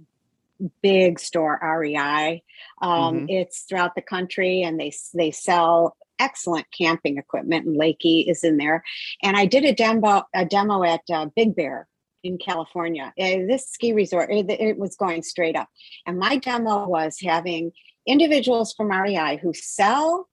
[0.81, 2.43] big store REI.
[2.81, 3.25] Um, Mhm.
[3.29, 7.65] It's throughout the country, and they they sell excellent camping equipment.
[7.65, 8.83] And Lakey is in there.
[9.21, 11.87] And I did a demo a demo at uh, Big Bear
[12.25, 13.13] in California.
[13.19, 15.69] Uh, this ski resort it, was going straight up,
[16.05, 17.71] and my demo was having
[18.05, 20.27] individuals from REI who sell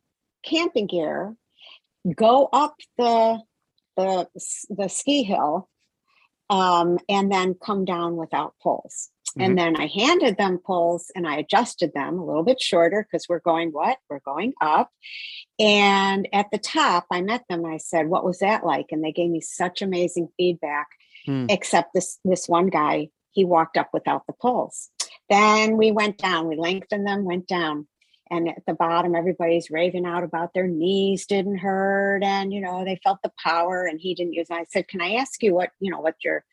[0.44, 1.36] camping gear
[2.16, 3.40] go up the
[3.96, 4.26] the
[4.70, 5.68] the ski hill
[6.50, 9.10] um, and then come down without poles.
[9.38, 13.28] And then I handed them poles and I adjusted them a little bit shorter because
[13.28, 13.96] we're going what?
[14.10, 14.90] We're going up.
[15.58, 18.86] And at the top, I met them and I said, What was that like?
[18.90, 20.88] And they gave me such amazing feedback,
[21.26, 21.46] Hmm.
[21.48, 24.90] except this this one guy, he walked up without the poles.
[25.28, 27.86] Then we went down, we lengthened them, went down.
[28.30, 32.84] And at the bottom, everybody's raving out about their knees didn't hurt and you know
[32.84, 34.54] they felt the power and he didn't use it.
[34.54, 36.44] I said, Can I ask you what you know what your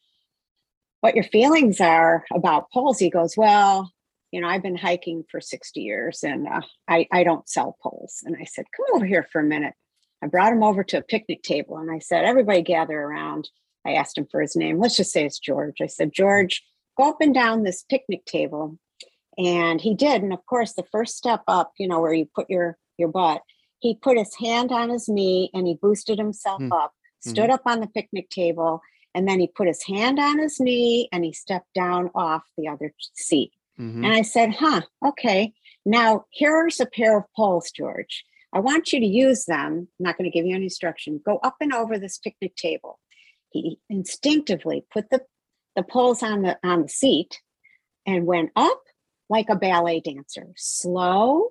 [1.01, 2.99] what your feelings are about poles?
[2.99, 3.91] He goes, Well,
[4.31, 8.21] you know, I've been hiking for 60 years and uh, I, I don't sell poles.
[8.23, 9.73] And I said, Come over here for a minute.
[10.21, 13.49] I brought him over to a picnic table and I said, Everybody gather around.
[13.85, 14.79] I asked him for his name.
[14.79, 15.81] Let's just say it's George.
[15.81, 16.63] I said, George,
[16.97, 18.77] go up and down this picnic table.
[19.37, 20.21] And he did.
[20.21, 23.41] And of course, the first step up, you know, where you put your your butt,
[23.79, 26.73] he put his hand on his knee and he boosted himself Hmm.
[26.73, 28.81] up, stood up on the picnic table,
[29.15, 32.67] and then he put his hand on his knee and he stepped down off the
[32.67, 33.53] other seat.
[33.79, 34.03] Mhm.
[34.03, 35.53] And I said, huh, okay.
[35.85, 38.25] Now here's a pair of poles, George.
[38.51, 39.87] I want you to use them.
[39.99, 41.21] I'm not going to give you any instruction.
[41.25, 42.99] Go up and over this picnic table.
[43.51, 45.21] He instinctively put the,
[45.75, 47.39] the poles on the on the seat
[48.05, 48.81] and went up
[49.29, 50.47] like a ballet dancer.
[50.55, 51.49] Slow,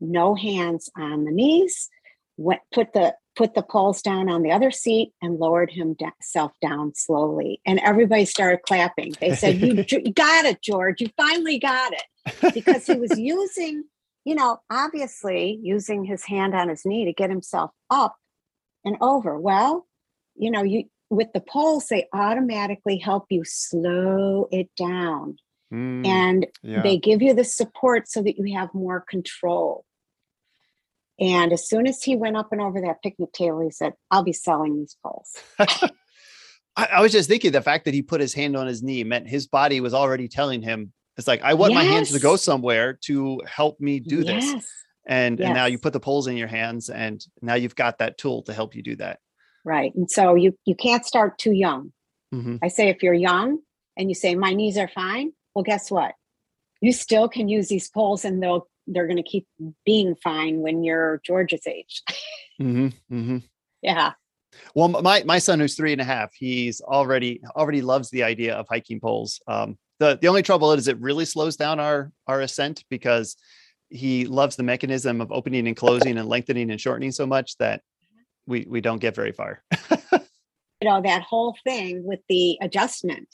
[0.00, 1.88] no hands on the knees.
[2.36, 6.94] Went, put the put the poles down on the other seat and lowered himself down
[6.94, 7.60] slowly.
[7.64, 9.14] And everybody started clapping.
[9.20, 11.00] They said, "You, you got it, George.
[11.00, 13.84] You finally got it." Because he was using,
[14.24, 18.16] you know, obviously using his hand on his knee to get himself up
[18.84, 19.38] and over.
[19.38, 19.86] Well,
[20.36, 25.36] you know, you with the poles, they automatically help you slow it down.
[25.72, 26.82] Mm, And yeah.
[26.82, 29.84] they give you the support so that you have more control.
[31.18, 34.24] And as soon as he went up and over that picnic table, he said, I'll
[34.24, 35.36] be selling these poles.
[35.58, 39.04] I, I was just thinking the fact that he put his hand on his knee
[39.04, 42.36] meant his body was already telling him, it's like, I want my hands to go
[42.36, 44.44] somewhere to help me do this.
[44.44, 44.66] Yes.
[45.06, 48.16] And, and now you put the poles in your hands and now you've got that
[48.16, 49.18] tool to help you do that.
[49.64, 49.94] Right.
[49.94, 51.92] And so you you can't start too young.
[52.34, 52.58] Mhm.
[52.62, 53.58] I say if you're young
[53.96, 56.14] and you say my knees are fine, well, guess what?
[56.80, 59.46] You still can use these poles and they'll they're gonna keep
[59.84, 62.02] being fine when you're George's age.
[62.60, 62.92] Mhm.
[63.10, 63.42] Mhm.
[63.80, 64.12] yeah.
[64.74, 68.54] Well, my my son who's three and a half, he's already already loves the idea
[68.54, 69.40] of hiking poles.
[69.46, 73.36] Um, the the only trouble is it really slows down our our ascent because
[73.88, 77.82] he loves the mechanism of opening and closing and lengthening and shortening so much that
[78.50, 79.62] we we don't get very far.
[80.80, 83.28] you know that whole thing with the adjustment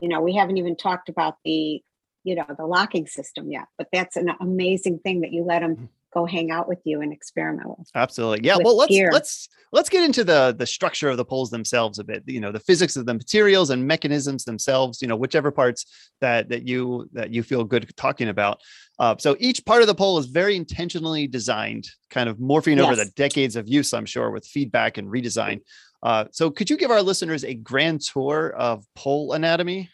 [0.00, 1.82] you know we haven't even talked about the
[2.24, 5.76] you know the locking system yet but that's an amazing thing that you let them
[5.76, 5.84] mm-hmm.
[6.12, 8.46] Go hang out with you and experiment with Absolutely.
[8.46, 8.56] Yeah.
[8.56, 9.10] with Well, let's gear.
[9.12, 12.24] let's let's get into the the structure of the poles themselves a bit.
[12.26, 15.00] You know, the physics of the materials and mechanisms themselves.
[15.00, 15.86] You know, whichever parts
[16.20, 18.60] that that you that you feel good talking about.
[18.98, 22.94] Uh, so each part of the pole is very intentionally designed, kind of morphing over
[22.94, 23.94] the decades of use.
[23.94, 25.62] I'm sure with feedback and redesign.
[26.02, 29.88] Uh, so could you give our listeners a grand tour of pole anatomy?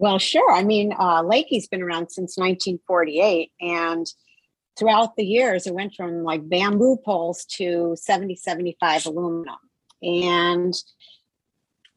[0.00, 4.06] well sure i mean uh, lakey's been around since 1948 and
[4.80, 9.56] throughout the years, it went from like bamboo poles to 70, 75 aluminum.
[10.02, 10.74] And,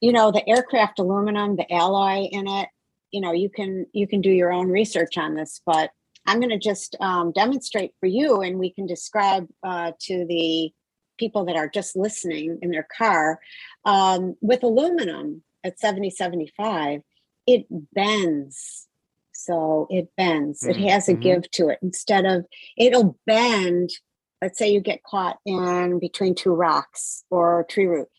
[0.02, 2.68] you know, the aircraft aluminum, the alloy in it,
[3.12, 5.92] you know, you can you can do your own research on this, but
[6.26, 10.72] I'm going to just um, demonstrate for you, and we can describe uh, to the
[11.20, 13.40] people that are just listening in their car
[13.86, 17.02] um, with aluminum at 70, 75,
[17.46, 18.88] it bends.
[19.46, 20.62] So it bends.
[20.62, 21.22] Mm, It has a mhm.
[21.22, 21.80] give to it.
[21.82, 22.46] Instead of
[22.78, 23.90] it'll bend.
[24.42, 28.10] Let's say you get caught in between two rocks or a tree root,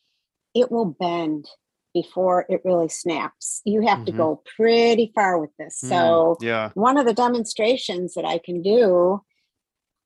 [0.55, 1.47] it will bend
[1.93, 3.61] before it really snaps.
[3.65, 4.17] You have to Mhm.
[4.17, 5.81] go pretty far with this.
[5.85, 6.71] Mm, So yeah.
[6.75, 9.23] one of the demonstrations that I can do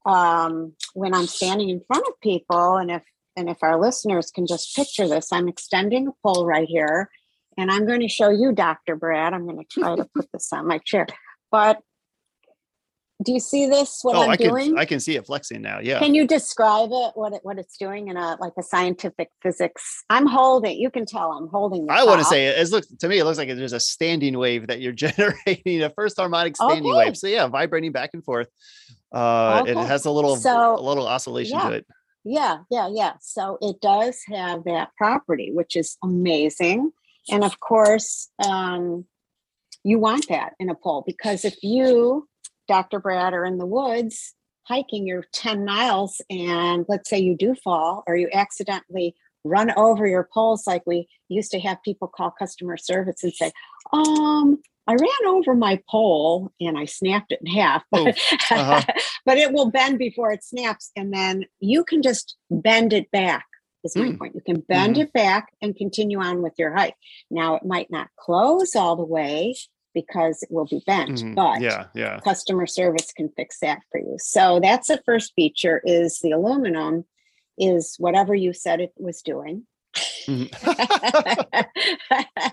[0.07, 3.05] um, when I'm standing in front of people, and if
[3.37, 7.09] and if our listeners can just picture this, I'm extending a pole right here,
[7.59, 8.97] and I'm going to show you, Dr.
[8.97, 9.35] Brad.
[9.35, 11.07] I'm going to try to put this on my chair,
[11.51, 11.81] but
[13.25, 13.99] do you see this?
[14.03, 14.69] What oh, I'm I doing?
[14.71, 15.81] can I can see it flexing now.
[15.81, 15.99] Yeah.
[15.99, 17.13] Can you describe it?
[17.15, 20.05] What it, what it's doing in a like a scientific physics?
[20.09, 20.79] I'm holding.
[20.79, 21.91] You can tell I'm holding.
[21.91, 23.19] I want to say it, it looks to me.
[23.19, 26.97] It looks like there's a standing wave that you're generating, a first harmonic standing Okay.
[26.97, 27.17] wave.
[27.17, 28.49] So yeah, vibrating back and forth.
[29.13, 31.69] Uh, It has a little So, a little oscillation yeah.
[31.71, 31.87] to it.
[32.25, 33.13] Yeah, yeah, yeah.
[33.21, 36.93] So it does have that property, which is amazing.
[37.31, 39.05] And of course, um,
[39.85, 42.29] you want that in a pole because if you,
[42.67, 43.01] Dr.
[43.01, 48.05] Brad, are in the woods hiking your 10 miles and let's say you do fall
[48.07, 49.15] or you accidentally
[49.45, 53.51] run over your poles, like we used to have people call customer service and say,
[53.93, 58.09] um, I ran over my pole and I snapped it in half, but,
[58.51, 58.83] uh-huh.
[59.25, 60.91] but it will bend before it snaps.
[60.97, 63.47] And then you can just bend it back,
[63.85, 64.19] is my Mm.
[64.19, 64.35] point.
[64.35, 65.03] You can bend Mhm.
[65.03, 66.97] it back and continue on with your hike.
[67.31, 69.55] Now, it might not close all the way
[69.95, 71.35] because it will be bent, Mhm.
[71.35, 72.21] but Yeah, yeah.
[72.21, 74.17] customer service can fix that for you.
[74.19, 77.05] So that's the first feature is the aluminum
[77.57, 79.67] is whatever you said it was doing.
[80.27, 80.53] Mhm.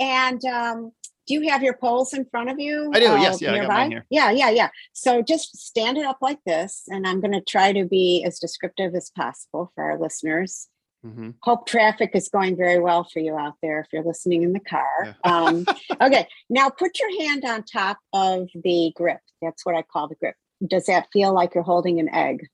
[0.00, 0.92] and um,
[1.26, 2.90] do you have your poles in front of you?
[2.94, 3.74] I do, yes, yeah, I got nearby?
[3.74, 4.06] mine here.
[4.10, 4.68] Yeah, yeah, yeah.
[4.92, 8.38] So just stand it up like this, and I'm going to try to be as
[8.38, 10.68] descriptive as possible for our listeners.
[11.04, 11.34] Mhm.
[11.42, 14.60] Hope traffic is going very well for you out there if you're listening in the
[14.60, 14.86] car.
[15.04, 15.12] Yeah.
[15.24, 15.66] Um,
[16.00, 19.20] okay, now put your hand on top of the grip.
[19.42, 20.34] That's what I call the grip.
[20.66, 22.46] Does that feel like you're holding an egg?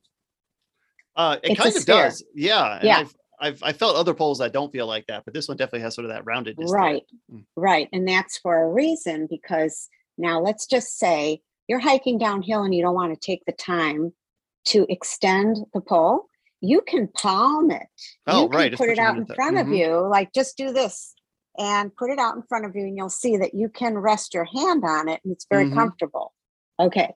[1.14, 1.94] Uh, it It's kind of sphere.
[2.04, 2.24] does.
[2.34, 2.80] Yeah.
[2.82, 2.96] Yeah.
[2.98, 5.80] I've, I've I felt other poles that don't feel like that, but this one definitely
[5.80, 6.70] has sort of that roundedness.
[6.70, 7.44] Right, Mm.
[7.56, 7.88] right.
[7.92, 12.82] And that's for a reason because now let's just say you're hiking downhill and you
[12.82, 14.12] don't want to take the time
[14.66, 16.26] to extend the pole.
[16.60, 17.86] You can palm it.
[18.28, 19.76] Oh, you right, Put it out in front of Mhm.
[19.78, 20.08] you.
[20.08, 21.14] Like just do this
[21.58, 24.32] and put it out in front of you, and you'll see that you can rest
[24.34, 25.74] your hand on it and it's very Mhm.
[25.74, 26.32] comfortable.
[26.78, 27.12] Okay.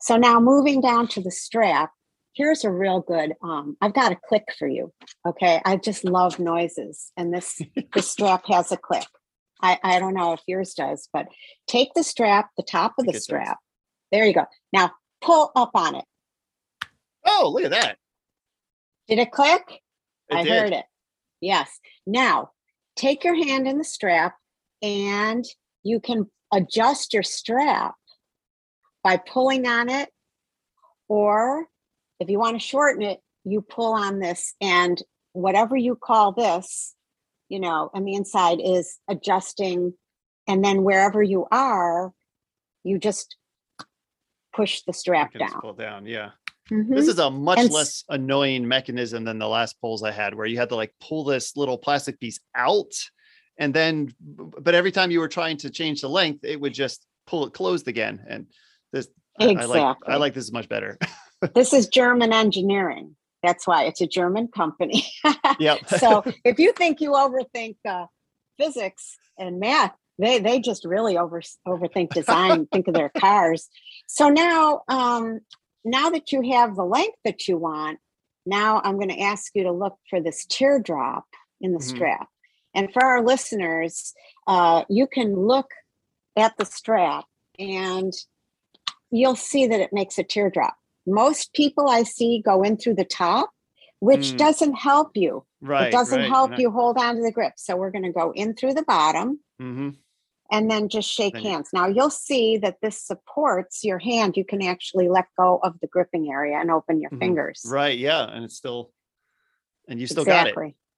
[0.00, 1.90] So now moving down to the strap,
[2.34, 4.92] here's a real good um I've got a click for you.
[5.26, 5.60] Okay.
[5.64, 7.60] I just love noises and this
[7.94, 9.06] this strap has a click.
[9.60, 11.26] I, I don't know if yours does, but
[11.66, 13.24] take the strap, the top of the it does.
[13.24, 13.58] strap.
[14.12, 14.44] There you go.
[14.72, 16.04] Now pull up on it.
[17.26, 17.98] Oh, look at that.
[19.08, 19.62] Did it click?
[20.28, 20.52] It I did.
[20.52, 20.84] heard it.
[21.40, 21.80] Yes.
[22.06, 22.50] Now
[22.96, 24.36] take your hand in the strap
[24.82, 25.44] and
[25.82, 27.94] you can adjust your strap
[29.02, 30.08] by pulling on it.
[31.08, 31.66] Or
[32.20, 35.02] if you want to shorten it, you pull on this and
[35.32, 36.94] whatever you call this,
[37.48, 39.94] you know, and the inside is adjusting.
[40.46, 42.12] And then wherever you are,
[42.84, 43.36] you just
[44.54, 45.60] push the strap can down.
[45.60, 46.06] pull down.
[46.06, 46.30] Yeah.
[46.70, 46.94] Mhm.
[46.94, 50.46] This is a much And less annoying mechanism than the last poles I had, where
[50.46, 52.92] you had to like pull this little plastic piece out,
[53.58, 57.06] and then, but every time you were trying to change the length, it would just
[57.26, 58.24] pull it closed again.
[58.28, 58.46] And
[58.92, 60.98] this, I- I, like, I like this much better.
[61.54, 63.16] this is German engineering.
[63.42, 65.04] That's why it's a German company.
[65.60, 65.86] yep.
[65.88, 68.06] so if you think you overthink uh,
[68.58, 72.66] physics and math, they they just really over overthink design.
[72.72, 73.68] think of their cars.
[74.08, 75.40] So now, um,
[75.84, 78.00] now that you have the length that you want,
[78.44, 81.24] now I'm going to ask you to look for this teardrop
[81.60, 81.82] in the Mhm.
[81.82, 82.28] strap.
[82.74, 84.12] And for our listeners,
[84.46, 85.70] uh, you can look
[86.36, 87.24] at the strap
[87.58, 88.12] and
[89.10, 90.76] you'll see that it makes a teardrop.
[91.08, 93.50] Most people I see go in through the top,
[94.00, 94.38] which Mm.
[94.38, 95.44] doesn't help you.
[95.60, 95.88] right.
[95.88, 97.54] it doesn't right, help you hold on to the grip.
[97.56, 99.96] So we're going to go in through the bottom Mhm.
[100.52, 101.70] and then just shake Then hands.
[101.72, 104.36] Now you'll see that this supports your hand.
[104.36, 107.18] You can actually let go of the gripping area and open your Mhm.
[107.18, 107.66] fingers.
[107.68, 107.98] Right.
[107.98, 108.22] Yeah.
[108.30, 108.92] And it's still,
[109.88, 110.54] and you still got it.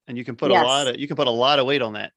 [0.07, 1.93] And you can put a lot of, you can put a lot of weight on
[1.93, 2.11] that.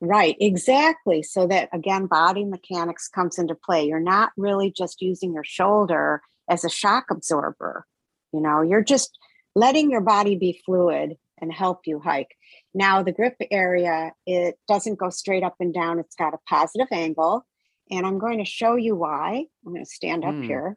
[0.00, 1.22] Right, exactly.
[1.22, 3.84] So that again, body mechanics comes into play.
[3.86, 7.86] You're not really just using your shoulder as a shock absorber.
[8.32, 9.18] You know, you're just
[9.54, 12.34] letting your body be fluid and help you hike.
[12.74, 16.88] Now, the grip area, it doesn't go straight up and down, it's got a positive
[16.90, 17.46] angle.
[17.90, 19.46] And I'm going to show you why.
[19.64, 20.42] I'm going to stand up Hmm.
[20.42, 20.76] here.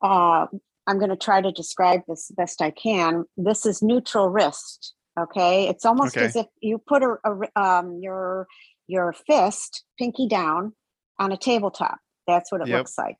[0.00, 0.46] Uh,
[0.86, 3.24] I'm going to try to describe this best I can.
[3.36, 4.94] This is neutral wrist.
[5.18, 6.26] Okay, it's almost Okay.
[6.26, 8.46] as if you put a, a um, your
[8.86, 10.74] your fist, pinky down,
[11.18, 11.98] on a tabletop.
[12.26, 12.78] That's what it Yep.
[12.78, 13.16] looks like.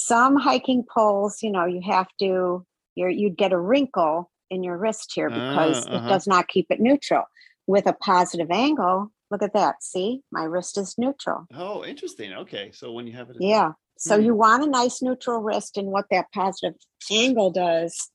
[0.00, 2.64] Some hiking poles, you know, you have to.
[2.94, 6.06] You're, you'd get a wrinkle in your wrist here because Ah, uh-huh.
[6.06, 7.24] it does not keep it neutral.
[7.66, 9.82] With a positive angle, look at that.
[9.82, 11.46] See, my wrist is neutral.
[11.52, 12.32] Oh, interesting.
[12.32, 12.70] Okay.
[12.72, 13.72] So when you have it, Yeah.
[13.98, 14.24] So Hmm.
[14.24, 16.76] you want a nice neutral wrist, and what that positive
[17.10, 18.10] angle does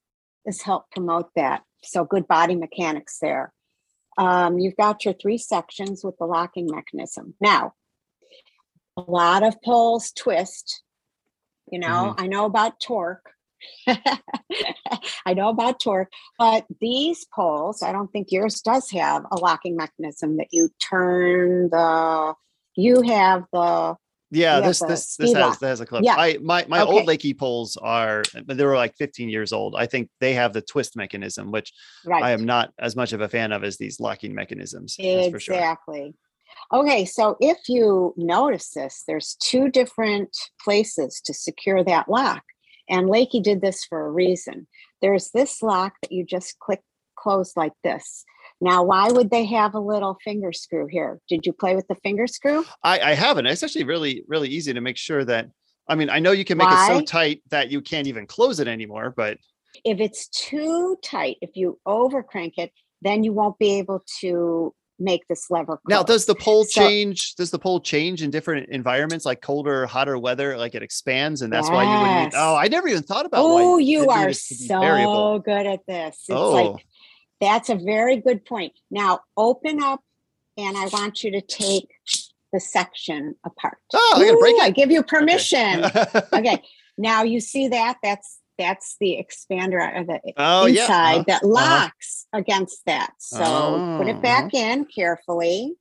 [0.45, 1.63] is help promote that.
[1.83, 3.53] So good body mechanics there.
[4.17, 7.35] Um, you've got your three sections with the locking mechanism.
[7.41, 7.73] Now,
[8.95, 10.81] a lot of poles twist.
[11.73, 12.21] You know, mm-hmm.
[12.21, 13.31] I know about torque.
[15.25, 19.75] I know about torque, but these poles, I don't think yours does have a locking
[19.75, 22.35] mechanism that you turn the.
[22.75, 23.95] You have the
[24.29, 26.03] Yeah, this this this has that has a clip.
[26.03, 26.13] Yeah.
[26.15, 26.91] I my my Okay.
[26.91, 29.75] old Leki poles are, but they were like 15 years old.
[29.75, 31.73] I think they have the twist mechanism, which
[32.05, 32.23] right.
[32.23, 34.95] I am not as much of a fan of as these locking mechanisms.
[35.31, 35.55] For sure.
[36.73, 42.43] Okay, so if you notice this, there's two different places to secure that lock.
[42.89, 44.67] And Leki did this for a reason.
[45.01, 46.81] There's this lock that you just click
[47.15, 48.25] close like this.
[48.59, 51.19] Now, why would they have a little finger screw here?
[51.29, 52.65] Did you play with the finger screw?
[52.83, 53.45] I I haven't.
[53.45, 55.49] It's actually really really easy to make sure that.
[55.87, 58.59] I mean, I know you can make it so tight that you can't even close
[58.59, 59.37] it anymore, but
[59.83, 62.71] If it's too tight, if you over crank it,
[63.01, 67.35] then you won't be able to make this lever now does the pole So- change?
[67.35, 70.57] Does the pole change in different environments, like colder, hotter weather?
[70.57, 72.33] Like it expands, and that's why you would need.
[72.35, 73.41] Oh, I never even thought about.
[73.43, 75.39] Oh, you are needed to be so variable.
[75.39, 76.15] good at this.
[76.15, 76.85] It's Oh, like
[77.41, 78.73] That's a very good point.
[78.91, 80.01] Now open up
[80.57, 81.89] and I want you to take
[82.53, 83.79] the section apart.
[83.93, 84.75] Oh, I'm gonna break Ooh, I it.
[84.75, 85.85] give you permission.
[85.85, 86.21] Okay.
[86.33, 86.63] okay.
[86.97, 87.97] Now you see that?
[88.03, 90.81] That's that's the expander or the oh yeah.
[90.83, 93.13] inside uh-huh, that locks against that.
[93.17, 93.43] So
[93.97, 95.75] put Oh, it back in carefully.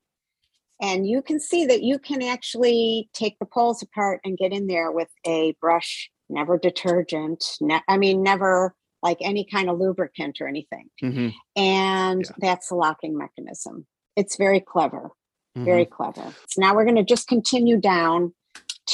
[0.81, 4.67] And you can see that you can actually take the poles apart and get in
[4.67, 7.45] there with a brush, never detergent.
[7.61, 10.89] Ne- I mean, never like any kind of lubricant or anything.
[11.03, 12.33] mhm, And Yeah.
[12.39, 13.87] that's the locking mechanism.
[14.17, 15.11] It's very clever,
[15.57, 15.65] mhm.
[15.65, 16.35] very clever.
[16.49, 18.35] So now we're going to just continue down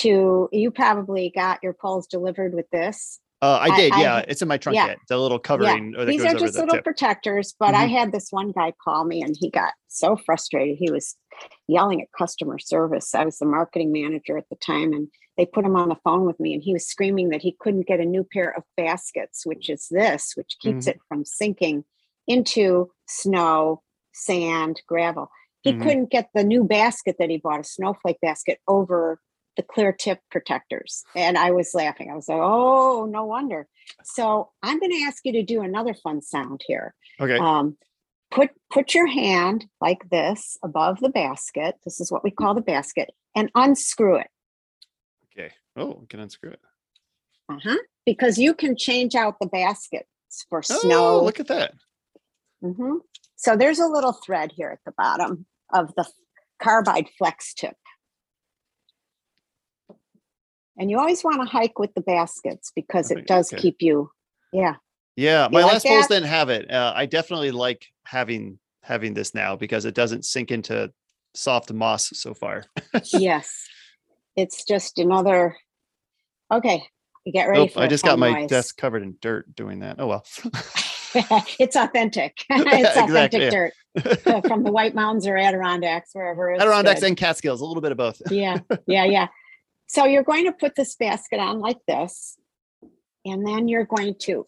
[0.03, 3.18] to you probably got your poles delivered with this.
[3.41, 3.93] Uh, I I- did.
[3.93, 4.86] I yeah, ha- it's in my trunk yeah.
[4.89, 4.99] yet.
[5.09, 6.84] The little covering or that These are just little tip.
[6.84, 7.91] protectors, but I Mhm.
[7.93, 10.76] had this one guy call me and he got so frustrated.
[10.78, 11.16] He was
[11.68, 13.14] yelling at customer service.
[13.14, 16.26] I was the marketing manager at the time and they put him on the phone
[16.26, 19.47] with me and he was screaming that he couldn't get a new pair of baskets,
[19.47, 20.91] which is this, which keeps Mhm.
[20.91, 21.84] it from sinking
[22.26, 23.82] into snow,
[24.12, 25.30] sand, gravel.
[25.62, 25.82] He Mhm.
[25.82, 29.20] couldn't get the new basket that he bought, a snowflake basket, over
[29.59, 31.05] the clear tip protectors.
[31.17, 32.11] And I was laughing.
[32.11, 33.67] I was like, oh, no wonder.
[34.05, 36.95] So I'm going to ask you to do another fun sound here.
[37.21, 37.37] Okay.
[37.37, 37.77] Um,
[38.31, 41.75] put put your hand like this above the basket.
[41.85, 44.29] This is what we call the basket, and unscrew it.
[45.37, 45.53] Okay.
[45.77, 46.61] Oh, we can unscrew it.
[47.51, 47.79] Uh-huh.
[48.07, 50.07] Because you can change out the baskets
[50.49, 51.23] for Oh, snow.
[51.25, 51.75] look at that.
[52.63, 52.99] Mhm.
[53.37, 56.07] So there's a little thread here at the bottom of the
[56.63, 57.77] carbide flex tip.
[60.79, 63.61] And you always want to hike with the baskets because it does okay.
[63.61, 64.11] keep you,
[64.53, 64.76] yeah.
[65.16, 66.14] Yeah, my like last poles that?
[66.14, 66.70] didn't have it.
[66.70, 70.93] Uh, I definitely like having having this now because it doesn't sink into
[71.35, 72.64] soft moss so far.
[73.12, 73.66] yes.
[74.37, 75.57] It's just another.
[76.53, 76.85] Okay,
[77.24, 78.49] you get ready Nope, for I just got my noise.
[78.49, 79.97] desk covered in dirt doing that.
[79.99, 80.24] Oh well.
[81.59, 82.45] it's authentic.
[82.51, 83.72] it's authentic dirt
[84.26, 87.09] uh, from the White Mountains or Adirondacks, wherever Adirondacks good.
[87.09, 88.22] and Catskills, a little bit of both.
[88.31, 89.26] yeah, yeah, yeah.
[89.89, 92.36] So you're going to put this basket on like this,
[93.24, 94.47] and then you're going to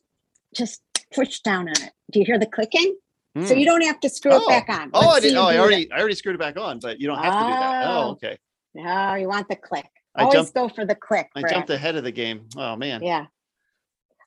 [0.55, 0.82] just
[1.14, 1.93] push down on it.
[2.12, 2.97] Do you hear the clicking?
[3.36, 3.61] So Mm.
[3.61, 4.91] you don't have to screw it back on.
[4.93, 5.36] Oh, Let's I did.
[5.36, 7.51] Oh, I already I already screwed it back on, but you don't have to do
[7.53, 7.84] that.
[7.84, 8.11] Oh, Oh.
[8.12, 8.38] okay.
[8.74, 9.88] No, you want the click.
[10.16, 11.28] I Always jumped go for the click.
[11.36, 12.49] I jumped ahead of the game.
[12.57, 13.03] Oh man.
[13.05, 13.26] Yeah.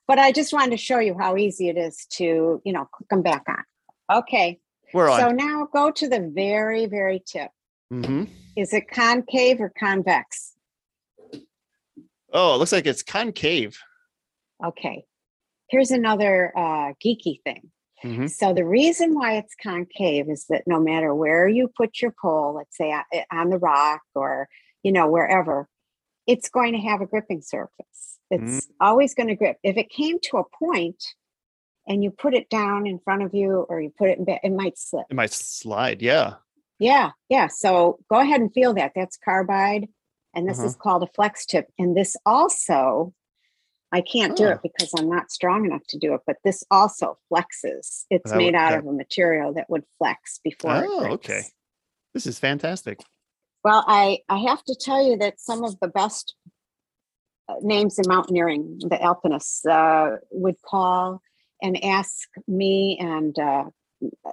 [0.08, 3.10] But I just wanted to show you how easy it is to, you know, click
[3.10, 4.20] them back on.
[4.20, 4.60] Okay.
[4.94, 5.20] We're on.
[5.20, 7.52] So now go to the very, very tip.
[7.92, 8.24] hmm
[8.56, 10.53] Is it concave or convex?
[12.34, 13.78] Oh, it looks like it's concave.
[14.64, 15.06] Okay.
[15.70, 17.72] Here's another uh, geeky thing.
[18.04, 18.30] Mhm.
[18.30, 22.54] So the reason why it's concave is that no matter where you put your pole,
[22.56, 22.94] let's say
[23.32, 24.50] on the rock or
[24.84, 25.70] you know wherever,
[26.28, 28.20] it's going to have a gripping surface.
[28.30, 29.58] It's always going to grip.
[29.64, 31.02] If it came to a point
[31.88, 34.40] and you put it down in front of you or you put it in bed,
[34.44, 35.06] it might slip.
[35.10, 36.02] It might slide.
[36.02, 36.36] Yeah.
[36.80, 37.48] Yeah, yeah.
[37.48, 38.94] So go ahead and feel that.
[38.96, 39.88] That's carbide.
[40.34, 40.68] And this Uh-huh.
[40.68, 41.68] is called a flex tip.
[41.78, 43.14] And this also,
[43.92, 44.52] I can't do Oh.
[44.52, 48.06] it because I'm not strong enough to do it, but this also flexes.
[48.10, 51.44] It's That made would- out that- of a material that would flex before Oh, okay.
[52.14, 53.00] This is fantastic.
[53.64, 56.36] Well, I, I have to tell you that some of the best
[57.50, 61.22] uh, names in mountaineering, the alpinists, uh, would call
[61.62, 63.66] and ask me and uh,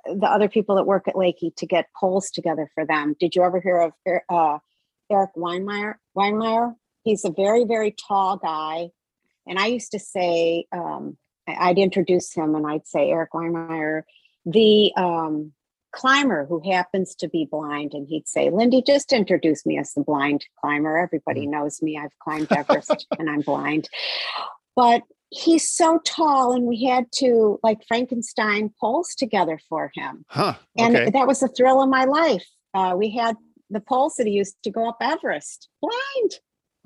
[0.04, 3.14] the other people that work at Leki to get poles together for them.
[3.18, 3.92] Did you ever hear of
[4.28, 4.58] uh,
[5.10, 5.94] Erik Weihenmayer?
[6.16, 6.74] Weihenmayer?
[7.04, 8.90] He's a very, very tall guy.
[9.46, 11.16] And I used to say, um,
[11.48, 14.02] I'd introduce him and I'd say, Erik Weihenmayer,
[14.44, 15.52] the um,
[15.92, 17.94] climber who happens to be blind.
[17.94, 20.98] And he'd say, Lindy, just introduce me as the blind climber.
[20.98, 21.98] Everybody knows me.
[21.98, 23.88] I've climbed Everest and I'm blind.
[24.76, 30.24] But he's so tall, and we had to like Frankenstein poles together for him.
[30.28, 30.54] Huh.
[30.76, 32.46] And that was the thrill of my life.
[32.74, 33.36] Uh, we had
[33.70, 36.32] the poles that he used to go up Everest blind.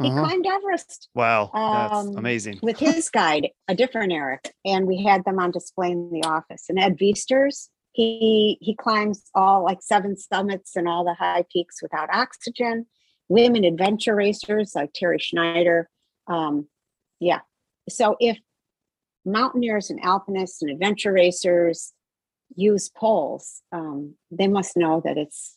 [0.02, 0.24] He Uh-huh.
[0.26, 1.50] climbed Everest Wow.
[1.54, 2.58] That's um, amazing.
[2.62, 6.64] with his guide, a different Eric, and we had them on display in the office.
[6.68, 11.80] And Ed Viesturs, he he climbs all like seven summits and all the high peaks
[11.80, 12.86] without oxygen.
[13.28, 15.88] Women adventure racers like Terri Schneider.
[16.26, 16.68] Um,
[17.20, 17.40] yeah.
[17.88, 18.38] So if
[19.24, 21.92] mountaineers and alpinists and adventure racers
[22.56, 25.56] use poles, um, they must know that it's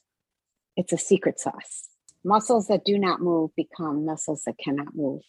[0.77, 1.89] it's a secret sauce.
[2.23, 5.21] Muscles that do not move become muscles that cannot move.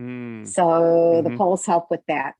[0.00, 0.46] Mm.
[0.46, 1.38] So the Mhm.
[1.38, 2.34] poles help with that.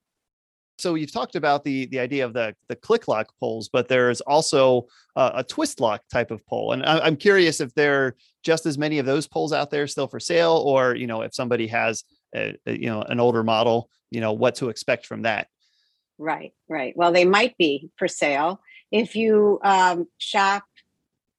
[0.79, 4.21] So you've talked about the the idea of the the click lock poles, but there's
[4.21, 8.17] also uh, a twist lock type of pole, and I, I'm curious if there are
[8.43, 11.35] just as many of those poles out there still for sale, or you know if
[11.35, 15.23] somebody has a, a, you know an older model, you know what to expect from
[15.23, 15.49] that.
[16.19, 16.95] Right, right.
[16.95, 18.61] Well, they might be for sale
[18.91, 20.65] if you um, shop.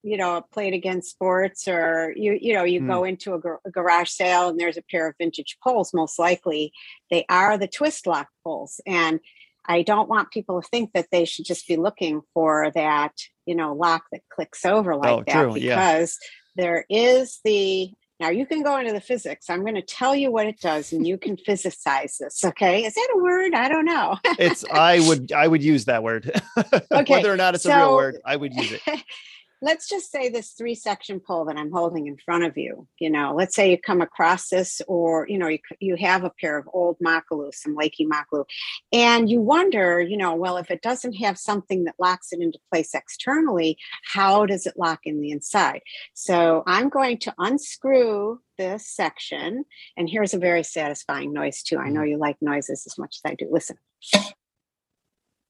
[0.08, 2.88] You know, Play It Again Sports, or you you know you hmm.
[2.88, 5.92] go into a, gar- a garage sale and there's a pair of vintage poles.
[5.92, 6.72] Most likely,
[7.10, 9.20] they are the twist lock poles, and
[9.66, 13.12] I don't want people to think that they should just be looking for that
[13.46, 15.76] you know lock that clicks over like Oh, that true, yeah.
[15.76, 16.16] because
[16.56, 19.48] there is the now you can go into the physics.
[19.48, 22.42] I'm going to tell you what it does, and you can physicize this.
[22.44, 23.54] Okay, is that a word?
[23.54, 24.16] I don't know.
[24.38, 26.30] It's I would I would use that word,
[26.92, 28.18] Okay, whether or not it's a real word.
[28.24, 28.82] I would use it.
[29.60, 33.10] let's just say this three section pole that I'm holding in front of you, you
[33.10, 36.58] know, let's say you come across this or, you know, you, you have a pair
[36.58, 38.44] of old Makalu, some Leki Makalu,
[38.92, 42.58] and you wonder, you know, well, if it doesn't have something that locks it into
[42.72, 45.80] place externally, how does it lock in the inside?
[46.14, 49.64] So I'm going to unscrew this section
[49.96, 51.78] and here's a very satisfying noise too.
[51.78, 52.10] I know mm-hmm.
[52.10, 53.48] you like noises as much as I do.
[53.50, 53.76] Listen.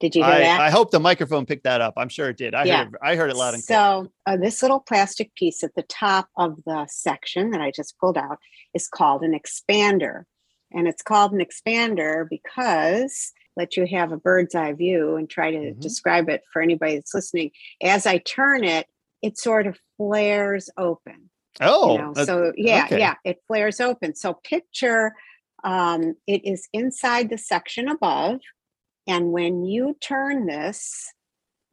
[0.01, 0.61] Did you hear I, that?
[0.61, 1.95] I hope the microphone picked that up.
[1.97, 2.55] I'm sure it did.
[2.55, 2.85] I Yeah.
[2.85, 3.79] heard it, I heard it loud and clear.
[3.79, 7.99] So uh, this little plastic piece at the top of the section that I just
[7.99, 8.39] pulled out
[8.75, 10.25] is called an expander.
[10.73, 15.51] And it's called an expander because let you have a bird's eye view and try
[15.51, 15.81] to Mhm.
[15.81, 17.51] describe it for anybody that's listening.
[17.83, 18.87] As I turn it,
[19.21, 21.31] it sort of flares open.
[21.61, 22.15] Oh, you know?
[22.25, 23.01] so yeah, okay.
[23.01, 24.15] yeah, it flares open.
[24.15, 25.13] So picture
[25.65, 28.39] um, it is inside the section above.
[29.09, 31.13] And when you turn this,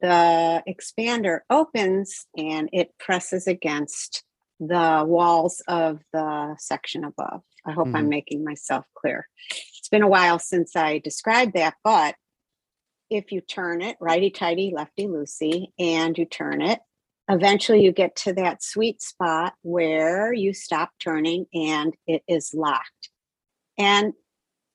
[0.00, 4.24] the expander opens and it presses against
[4.58, 7.42] the walls of the section above.
[7.66, 8.08] I hope I'm Mhm.
[8.08, 9.28] making myself clear.
[9.50, 12.16] It's been a while since I described that, but
[13.10, 16.80] if you turn it righty tighty, lefty loosey, and you turn it,
[17.28, 23.10] eventually you get to that sweet spot where you stop turning and it is locked.
[23.78, 24.14] And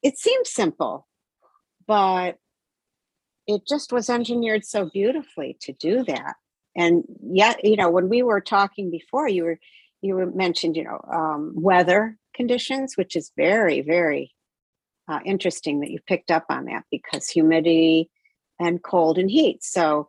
[0.03, 1.07] it seems simple,
[1.88, 2.38] but
[3.48, 6.36] it just was engineered so beautifully to do that.
[6.76, 9.60] And yet, you know, when we were talking before, you were
[10.02, 14.34] you were mentioned, you know, um, weather conditions, which is very, very
[15.08, 18.10] uh, interesting that you picked up on that because humidity
[18.60, 19.64] and cold and heat.
[19.64, 20.08] So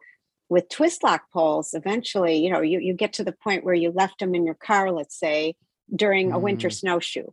[0.48, 3.90] with twist lock poles, eventually, you know, you, you get to the point where you
[3.90, 5.56] left them in your car, let's say,
[5.94, 6.72] during a winter Mm.
[6.72, 7.26] snowshoe.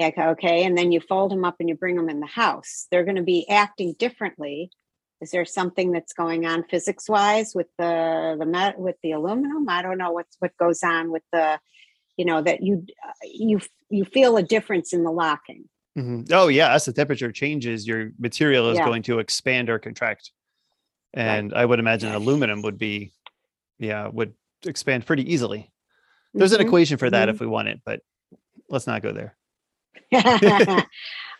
[0.00, 0.64] Okay.
[0.64, 2.86] And then you fold them up and you bring them in the house.
[2.90, 4.70] They're going to be acting differently.
[5.20, 9.68] Is there something that's going on physics wise with the the met with the aluminum?
[9.68, 11.60] I don't know what's what goes on with the,
[12.16, 13.60] you know, that you uh, you
[13.90, 15.68] you feel a difference in the locking.
[15.98, 16.30] Mhm.
[16.32, 18.86] Oh yeah, as the temperature changes, your material is Yeah.
[18.86, 20.32] going to expand or contract.
[21.12, 23.12] And I would imagine aluminum would be,
[23.78, 24.32] yeah, would
[24.64, 25.72] expand pretty easily.
[26.32, 26.66] There's an Mhm.
[26.66, 27.32] equation for that mhm.
[27.32, 28.00] if we want it, but
[28.68, 29.36] let's not go there.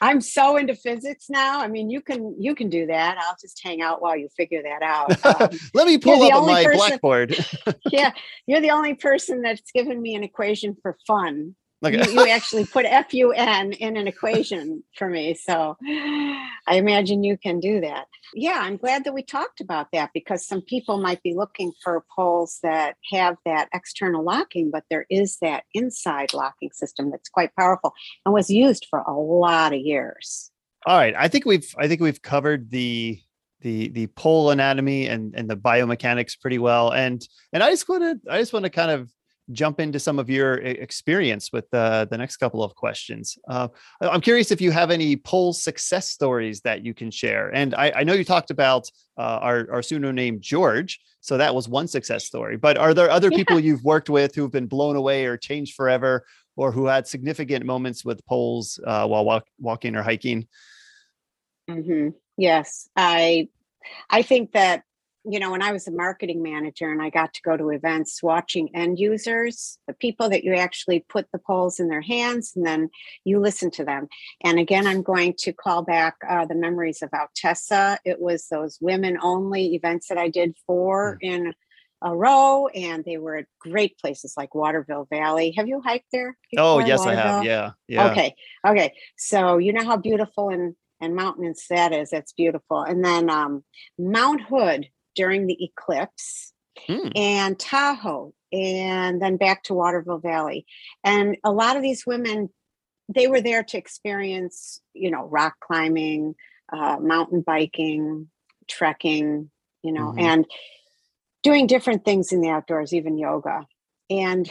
[0.02, 1.60] I'm so into physics now.
[1.60, 3.18] I mean, you can you can do that.
[3.18, 5.10] I'll just hang out while you figure that out.
[5.40, 7.46] Um, Let me pull up my person, blackboard.
[7.92, 8.10] yeah,
[8.46, 11.54] you're the only person that's given me an equation for fun.
[11.84, 11.96] Okay.
[11.96, 15.34] you, you actually put FUN in an equation for me.
[15.34, 18.06] So I imagine you can do that.
[18.34, 22.04] Yeah, I'm glad that we talked about that because some people might be looking for
[22.14, 27.54] poles that have that external locking, but there is that inside locking system that's quite
[27.56, 27.92] powerful
[28.24, 30.50] and was used for a lot of years.
[30.86, 31.14] All right.
[31.16, 33.20] I think we've I think we've covered the
[33.60, 36.90] the the pole anatomy and and the biomechanics pretty well.
[36.90, 39.10] And and I just want to I just want to kind of
[39.52, 43.38] jump into some of your experience with uh, the next couple of questions.
[43.48, 43.68] Uh,
[44.00, 47.48] I'm curious if you have any pole success stories that you can share.
[47.54, 48.88] And I, I know you talked about
[49.18, 52.56] uh, our, our pseudo name George, so that was one success story.
[52.56, 53.38] But are there other yeah.
[53.38, 56.24] people you've worked with who've been blown away or changed forever,
[56.56, 60.46] or who had significant moments with poles uh, while walk, walking or hiking?
[61.68, 62.10] Mm-hmm.
[62.36, 63.48] Yes, I
[64.08, 64.82] I think that
[65.24, 68.22] you know, when I was a marketing manager and I got to go to events
[68.22, 72.66] watching end users, the people that you actually put the poles in their hands and
[72.66, 72.88] then
[73.24, 74.08] you listen to them.
[74.42, 77.98] And again, I'm going to call back uh, the memories of Outessa.
[78.04, 81.28] It was those women only events that I did four mm.
[81.28, 81.54] in
[82.02, 85.52] a row and they were at great places like Waterville Valley.
[85.52, 86.36] Have you hiked there?
[86.56, 87.18] Oh, yes, Waterville?
[87.18, 87.44] I have.
[87.44, 87.70] Yeah.
[87.88, 88.10] Yeah.
[88.10, 88.34] Okay.
[88.66, 88.94] Okay.
[89.18, 92.10] So you know how beautiful and and mountainous that is.
[92.10, 92.82] That's beautiful.
[92.82, 93.64] And then um,
[93.98, 96.52] Mount Hood during the eclipse
[96.86, 97.08] hmm.
[97.14, 100.66] and Tahoe and then back to Waterville Valley.
[101.04, 102.50] And a lot of these women,
[103.08, 106.34] they were there to experience, you know, rock climbing,
[106.72, 108.28] uh, mountain biking,
[108.68, 109.50] trekking,
[109.82, 110.20] you know, mm-hmm.
[110.20, 110.46] and
[111.42, 113.66] doing different things in the outdoors, even yoga.
[114.08, 114.50] And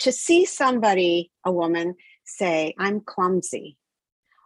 [0.00, 3.78] to see somebody, a woman, say, I'm clumsy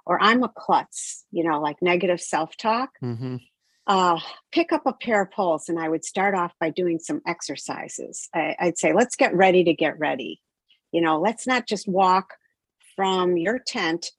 [0.07, 2.91] or I'm a klutz, you know, like negative self talk.
[3.03, 3.37] Mm-hmm
[3.87, 4.21] uh,
[4.53, 8.29] pick up a pair of poles and I would start off by doing some exercises.
[8.35, 10.41] I, I'd say, let's get ready to get ready.
[10.93, 12.35] You know, let's not just walk
[12.97, 14.11] from your tent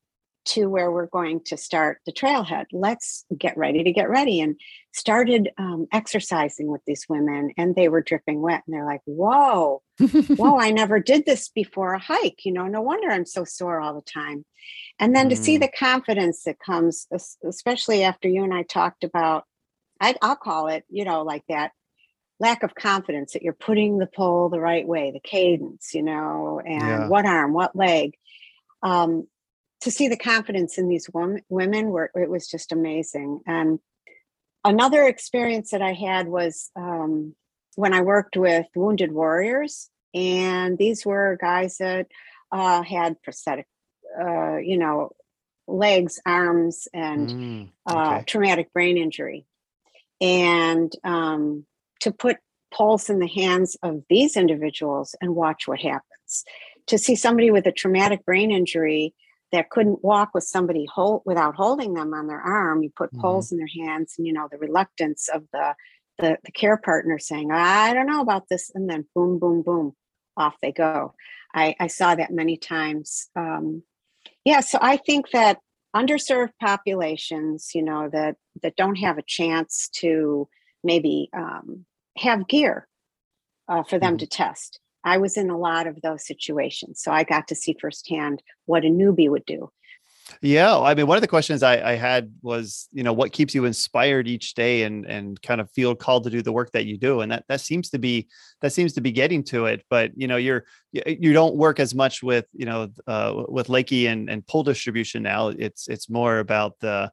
[0.43, 2.66] to where we're going to start the trailhead.
[2.72, 4.41] Let's get ready to get ready.
[4.41, 4.55] And
[4.93, 8.64] started um, exercising with these women, and they were dripping wet.
[8.66, 12.39] And they're like, Whoa, whoa, I never did this before a hike.
[12.43, 14.45] You know, no wonder I'm so sore all the time.
[14.99, 15.30] And then mm.
[15.30, 15.62] to see mm.
[15.62, 17.07] the confidence that comes,
[17.47, 19.45] especially after you and I talked about
[20.02, 21.72] I, I'll call it, you know, like that
[22.39, 26.60] lack of confidence that you're putting the pole the right way, the cadence, you know,
[26.66, 27.08] and yeah.
[27.08, 28.16] what arm, what leg.
[28.82, 29.28] Um,
[29.82, 33.41] to see the confidence in these women, women were it was just amazing.
[33.45, 33.80] And
[34.66, 37.36] another experience that I had was um,
[37.76, 42.08] when I worked with wounded warriors, and these were guys that
[42.52, 43.68] uh, had prosthetic,
[44.20, 45.12] uh, you know,
[45.68, 48.16] legs, arms, and mm, uh, okay.
[48.16, 49.45] uh, traumatic brain injury
[50.22, 51.66] and um,
[52.00, 52.38] to put
[52.74, 56.46] poles in the hands of these individuals and watch what happens.
[56.88, 59.14] To see somebody with a traumatic brain injury
[59.52, 63.22] that couldn't walk with somebody hold, without holding them on their arm, you put mm-hmm.
[63.22, 65.76] poles in their hands, and you know the reluctance of the,
[66.20, 69.94] the the care partner saying, "I don't know about this," and then boom, boom, boom,
[70.38, 71.14] off they go.
[71.54, 73.30] I, I saw that many times.
[73.36, 73.84] Um,
[74.46, 75.60] yeah, so I think that
[75.96, 80.48] underserved populations, you know, that that don't have a chance to
[80.84, 81.86] maybe um,
[82.18, 82.88] have gear
[83.68, 84.18] uh, for them mm-hmm.
[84.18, 84.80] to test.
[85.04, 88.86] I was in a lot of those situations, so I got to see firsthand what
[88.86, 89.72] a newbie would do.
[90.42, 93.56] Yeah, I mean, one of the questions I, I, had was, you know, what keeps
[93.56, 96.86] you inspired each day and and kind of feel called to do the work that
[96.86, 98.28] you do, and that that seems to be
[98.62, 99.84] that seems to be getting to it.
[99.90, 104.08] But you know, you're you don't work as much with you know uh, with Leki
[104.08, 105.50] and and pole distribution now.
[105.50, 107.12] It's it's more about the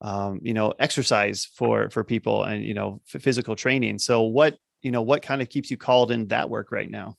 [0.00, 3.98] um, you know exercise for for people and you know physical training.
[3.98, 7.16] So what you know what kind of keeps you called in that work right now?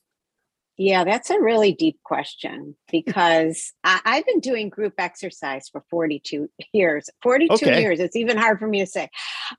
[0.78, 6.49] Yeah, that's a really deep question because I, have been doing group exercise for 42
[6.73, 7.09] years.
[7.23, 7.82] 42 okay.
[7.82, 7.99] years.
[7.99, 9.09] It's even hard for me to say.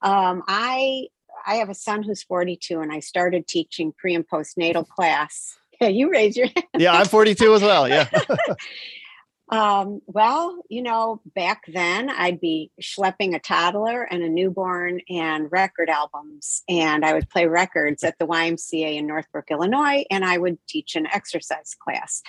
[0.03, 1.07] Um, I
[1.47, 5.57] I have a son who's 42 and I started teaching pre and postnatal class.
[5.79, 6.65] Yeah, you raise your hand.
[6.79, 7.87] Yeah, I'm 42 as well.
[7.87, 8.09] Yeah.
[9.49, 15.51] Um, well, you know, back then I'd be schlepping a toddler and a newborn and
[15.53, 20.39] record albums, and I would play records at the YMCA in Northbrook, Illinois, and I
[20.39, 22.23] would teach an exercise class,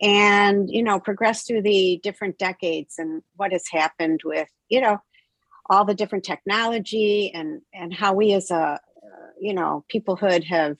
[0.00, 4.98] and you know, progress through the different decades and what has happened with you know
[5.68, 8.78] all the different technology and and how we as a uh,
[9.40, 10.76] you know peoplehood have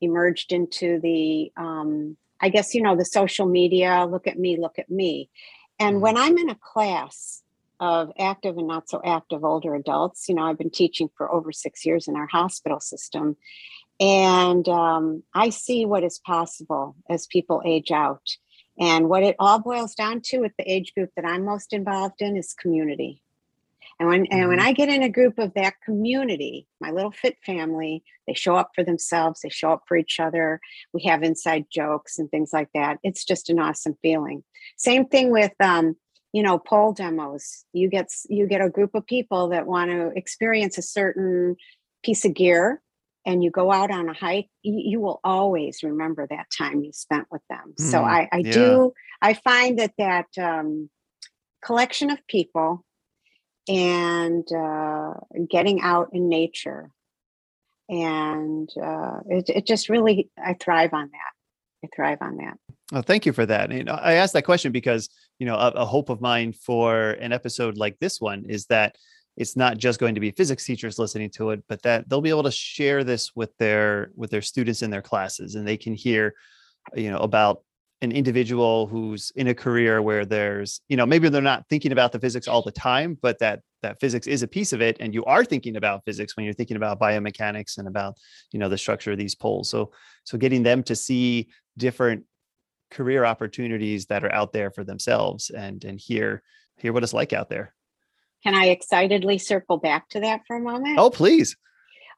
[0.00, 4.78] emerged into the um, I guess, you know, the social media, look at me, look
[4.78, 5.30] at me.
[5.78, 7.42] And when I'm in a class
[7.80, 11.52] of active and not so active older adults, you know, I've been teaching for over
[11.52, 13.36] six years in our hospital system.
[14.00, 18.22] And um, I see what is possible as people age out.
[18.78, 22.20] And what it all boils down to with the age group that I'm most involved
[22.20, 23.22] in is community.
[24.00, 24.62] And when and when Mhm.
[24.62, 28.70] I get in a group of that community, my little fit family, they show up
[28.74, 30.60] for themselves, they show up for each other.
[30.92, 32.98] We have inside jokes and things like that.
[33.02, 34.42] It's just an awesome feeling.
[34.76, 35.96] Same thing with um,
[36.32, 37.64] you know, pole demos.
[37.72, 41.56] You get you get a group of people that want to experience a certain
[42.02, 42.82] piece of gear
[43.26, 47.26] and you go out on a hike, you, will always remember that time you spent
[47.30, 47.74] with them.
[47.76, 48.52] So Mm, I, I yeah.
[48.52, 48.92] do,
[49.22, 50.90] I find that that um,
[51.64, 52.84] collection of people
[53.68, 55.14] and uh,
[55.50, 56.90] getting out in nature.
[57.88, 61.84] And uh, it, it just really i thrive on that.
[61.84, 62.58] I thrive on that.
[62.92, 63.70] Well, thank you for that.
[63.70, 65.08] And I asked that question because,
[65.38, 68.96] you know, a, a hope of mine for an episode like this one is that
[69.36, 72.30] it's not just going to be physics teachers listening to it, but that they'll be
[72.30, 75.94] able to share this with their with their students in their classes and they can
[75.94, 76.34] hear,
[76.94, 77.62] you know, about
[78.04, 82.12] an individual who's in a career where there's, you know, maybe they're not thinking about
[82.12, 85.12] the physics all the time, but that that physics is a piece of it and
[85.12, 88.14] you are thinking about physics when you're thinking about biomechanics and about,
[88.52, 89.68] you know, the structure of these poles.
[89.68, 89.92] So
[90.24, 92.24] so getting them to see different
[92.90, 96.42] career opportunities that are out there for themselves and and hear
[96.78, 97.74] hear what it's like out there.
[98.44, 101.56] can i excitedly circle back to that for a moment Oh, please.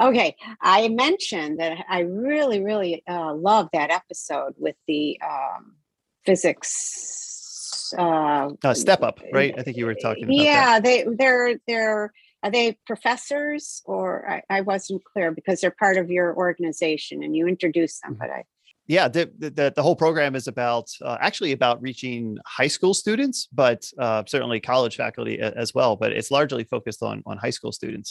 [0.01, 5.77] Okay i mentioned that i really really uh, love that episode with the um,
[6.25, 9.55] physics uh, Uh, step up, right?
[9.57, 10.45] I think you were talking about that.
[10.45, 15.97] yeah they they're they're are they professors or I, I wasn't clear because they're part
[15.97, 18.19] of your organization and you introduced them Mhm.
[18.19, 18.43] but i
[18.89, 22.95] Yeah, the, the the the whole program is about uh, actually about reaching high school
[22.95, 25.35] students, but uh, certainly college faculty
[25.65, 25.93] as well.
[26.03, 28.11] But it's largely focused on on high school students.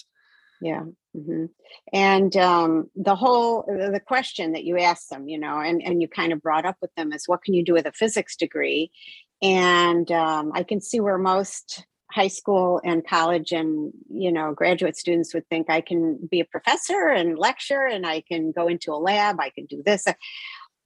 [0.65, 1.45] Yeah hmm
[1.93, 6.07] and um, the whole the question that you asked them you know and and you
[6.07, 8.91] kind of brought up with them is what can you do with a physics degree?
[9.41, 14.95] And um, i can see where most high school and college and you know graduate
[14.95, 18.93] students would think i can be a professor and lecture and i can go into
[18.93, 20.05] a lab i can do this.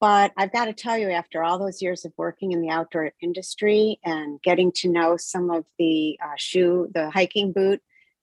[0.01, 3.11] But i've got to tell you after all those years of working in the outdoor
[3.21, 7.81] industry and getting to know some of the uh, shoe the hiking boot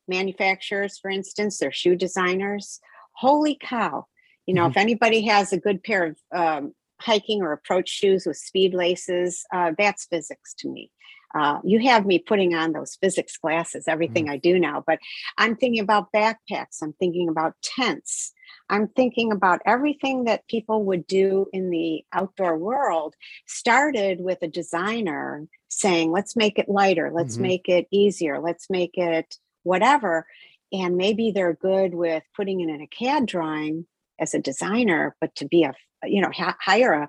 [0.08, 2.80] manufacturers for instance they're shoe designers.
[3.12, 4.06] Holy cow.
[4.46, 8.36] You know if anybody has a good pair of um, hiking or approach shoes with
[8.36, 10.90] speed laces uh, that's physics to me.
[11.34, 14.98] Uh, you have me putting on those physics glasses everything i do now but
[15.36, 18.32] i'm thinking about backpacks i'm thinking about tents
[18.70, 23.14] i'm thinking about everything that people would do in the outdoor world
[23.46, 27.40] started with a designer saying let's make it lighter let's Mhm.
[27.42, 29.36] make it easier let's make it
[29.66, 30.26] whatever
[30.72, 33.86] and maybe they're good with putting it in a cad drawing
[34.20, 35.72] as a designer but to be a
[36.04, 37.08] you know hire a,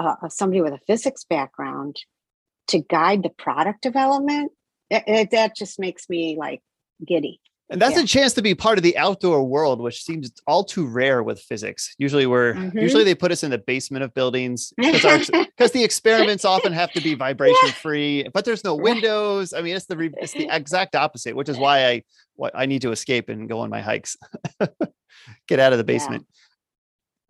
[0.00, 1.96] uh, a somebody with a physics background
[2.68, 4.52] to guide the product development
[4.90, 6.60] that, that- that just makes me like
[7.06, 7.40] giddy
[7.70, 8.02] And that's Yeah.
[8.04, 11.38] a chance to be part of the outdoor world, which seems all too rare with
[11.40, 11.94] physics.
[11.98, 12.80] Usually, we're Mhm.
[12.80, 17.00] usually they put us in the basement of buildings because the experiments often have to
[17.02, 19.52] be vibration free, but there's no windows.
[19.52, 22.02] I mean, it's the re- it's the exact opposite, which is why I
[22.36, 24.16] why I need to escape and go on my hikes,
[25.48, 25.98] get out of the Yeah.
[25.98, 26.26] basement.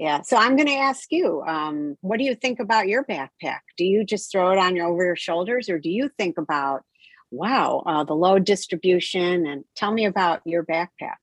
[0.00, 3.58] yeah so i'm going to ask you um, what do you think about your backpack
[3.76, 6.82] do you just throw it on your over your shoulders or do you think about
[7.30, 11.16] wow uh, the load distribution and tell me about your backpack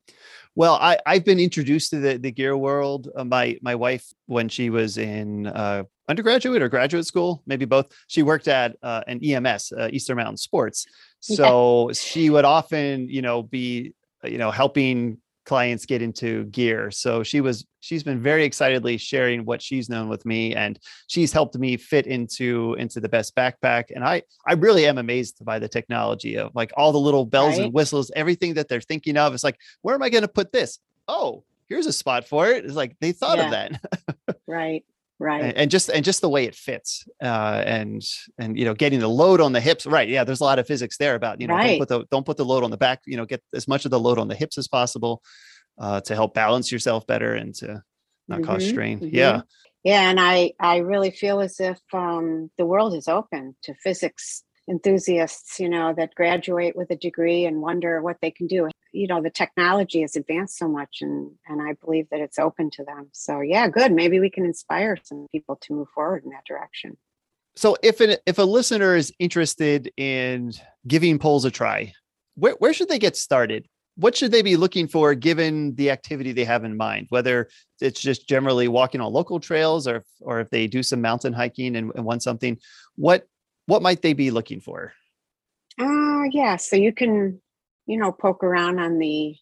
[0.55, 3.09] Well, I, I've been introduced to the, the gear world.
[3.13, 7.87] Uh, my my wife, when she was in uh, undergraduate or graduate school, maybe both,
[8.07, 10.85] she worked at uh, an EMS, uh, Eastern Mountain Sports.
[11.27, 11.35] Yeah.
[11.35, 13.93] So she would often, you know, be,
[14.23, 16.91] uh, you know, helping clients get into gear.
[16.91, 21.31] So she was, she's been very excitedly sharing what she's known with me, and she's
[21.31, 23.85] helped me fit into into the best backpack.
[23.95, 27.57] And I I really am amazed by the technology of like all the little bells
[27.57, 27.65] Right.
[27.65, 29.33] and whistles, everything that they're thinking of.
[29.33, 30.79] It's like where am I going to put this?
[31.07, 32.65] Oh, here's a spot for it.
[32.65, 33.79] It's like they thought of that,
[34.47, 34.83] right
[35.19, 38.01] right and, and just and just the way it fits, uh, and
[38.37, 39.85] and you know, getting the load on the hips.
[39.85, 40.07] Right?
[40.07, 41.67] Yeah, there's a lot of physics there about you know Right.
[41.67, 43.01] don't put the don't put the load on the back.
[43.05, 45.21] You know, get as much of the load on the hips as possible
[45.77, 47.81] uh, to help balance yourself better and to
[48.27, 48.99] not cause Mhm, strain.
[48.99, 49.09] mhm.
[49.13, 49.41] Yeah.
[49.83, 54.43] Yeah, and I I really feel as if um, the world is open to physics
[54.67, 58.67] enthusiasts, you know, that graduate with a degree and wonder what they can do.
[58.95, 62.69] You know, the technology has advanced so much and and I believe that it's open
[62.71, 63.09] to them.
[63.11, 63.91] So yeah, good.
[63.91, 66.97] Maybe we can inspire some people to move forward in that direction.
[67.57, 70.53] So if an, if a listener is interested in
[70.87, 71.93] giving poles a try,
[72.35, 73.67] where, where should they get started?
[73.97, 77.07] What should they be looking for given the activity they have in mind?
[77.09, 77.49] Whether
[77.81, 81.75] it's just generally walking on local trails or or if they do some mountain hiking
[81.75, 82.57] and, and want something,
[82.95, 83.27] what
[83.65, 84.93] what might they be looking for?
[85.79, 87.39] Uh yeah, so you can,
[87.85, 89.35] you know, poke around on the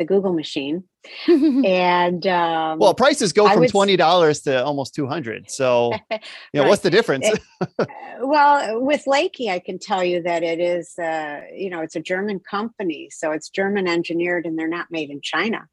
[0.00, 0.84] the Google machine.
[1.28, 5.50] and um, well, prices go from twenty dollars to almost two hundred.
[5.50, 6.18] So, you
[6.54, 6.68] know, right.
[6.68, 7.30] what's the difference?
[7.60, 7.86] Uh,
[8.20, 12.00] well, with Leki, I can tell you that it is, uh, you know, it's a
[12.00, 15.66] German company, so it's German engineered, and they're not made in China.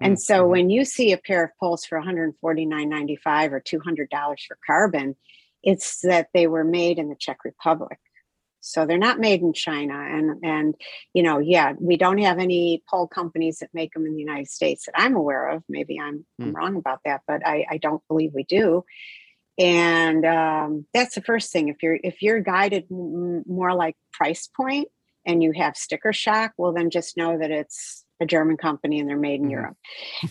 [0.00, 0.20] And mm-hmm.
[0.20, 3.52] so, when you see a pair of poles for one hundred forty nine ninety five
[3.52, 5.14] or two hundred dollars for carbon,
[5.62, 7.98] it's that they were made in the Czech Republic.
[8.60, 9.94] So they're not made in China.
[9.94, 10.74] And and
[11.14, 14.48] you know, yeah, we don't have any pole companies that make them in the United
[14.48, 15.62] States that I'm aware of.
[15.68, 16.24] Maybe I'm, mm.
[16.40, 16.56] I'm hmm.
[16.56, 18.84] wrong about that, but I, I don't believe we do.
[19.58, 21.68] And um, that's the first thing.
[21.68, 24.88] If you're if you're guided m- more like price point
[25.26, 29.08] and you have sticker shock, well then just know that it's a German company and
[29.08, 29.50] they're made in mm-hmm.
[29.50, 29.76] Europe.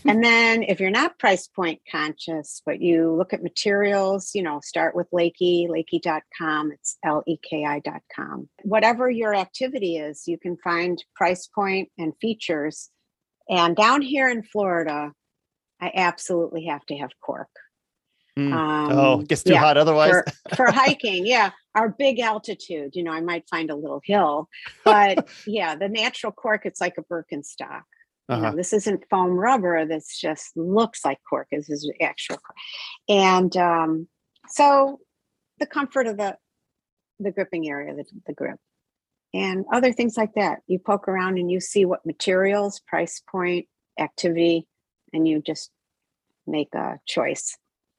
[0.06, 4.60] and then if you're not price point conscious, but you look at materials, you know,
[4.64, 6.72] start with Leki, leki.com.
[6.72, 8.50] It's L-E-K-I.com.
[8.64, 12.90] Whatever your activity is, you can find price point and features.
[13.50, 15.14] And down here in Florida,
[15.80, 17.50] I absolutely have to have cork.
[18.38, 18.54] Mm.
[18.54, 20.12] Um, oh, gets too yeah, hot otherwise.
[20.12, 21.52] for, for hiking, yeah.
[21.74, 24.48] Our big altitude, you know, I might find a little hill,
[24.86, 27.82] but yeah, the natural cork, it's like a Birkenstock.
[28.30, 28.36] Uh-huh.
[28.36, 28.58] You know, uh-huh.
[28.58, 29.86] this isn't foam rubber.
[29.86, 31.48] This just looks like cork.
[31.52, 32.58] This is actual cork.
[33.10, 34.08] And um,
[34.50, 35.00] so
[35.60, 36.38] the comfort of the
[37.20, 38.60] the gripping area, the, the grip,
[39.34, 40.60] and other things like that.
[40.68, 43.66] You poke around and you see what materials, price point,
[44.00, 44.68] activity,
[45.14, 45.72] and you just
[46.46, 47.58] make a choice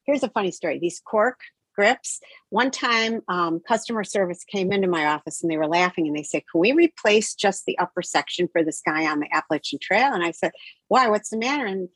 [0.08, 0.78] here's a funny story.
[0.78, 1.38] These cork
[1.76, 6.16] grips one time um, customer service came into my office and they were laughing and
[6.16, 9.78] they said can we replace just the upper section for this guy on the appalachian
[9.80, 10.12] trail?
[10.12, 10.50] And i said
[10.88, 11.08] why?
[11.08, 11.66] What's the matter?
[11.66, 11.88] And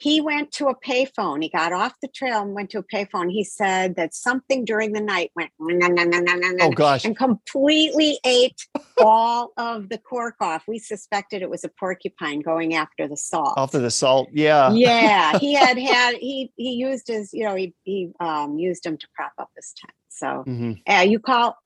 [0.00, 1.42] he went to a payphone.
[1.42, 3.32] He got off the trail and went to a payphone.
[3.32, 8.64] He said that something during the night went oh gosh and completely ate
[8.98, 10.62] all of the cork off.
[10.68, 13.54] We suspected it was a porcupine going after the salt.
[13.56, 15.36] After the salt, yeah, yeah.
[15.48, 19.06] He had had he he used his you know he he um, used them to
[19.16, 19.94] prop up his tent.
[20.08, 20.74] So mm-hmm.
[20.86, 21.56] uh, you call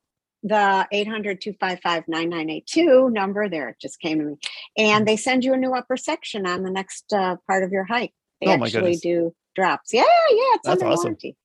[0.43, 4.35] the 800-255-9982 number there it just came to me
[4.77, 7.85] and they send you a new upper section on the next uh, part of your
[7.85, 8.13] hike
[8.45, 9.93] they oh actually do drops.
[9.93, 11.05] Yeah, yeah, it's That's under awesome.
[11.05, 11.37] warranty.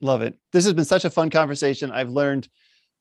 [0.00, 0.36] Love it.
[0.52, 1.90] This has been such a fun conversation.
[1.90, 2.48] I've learned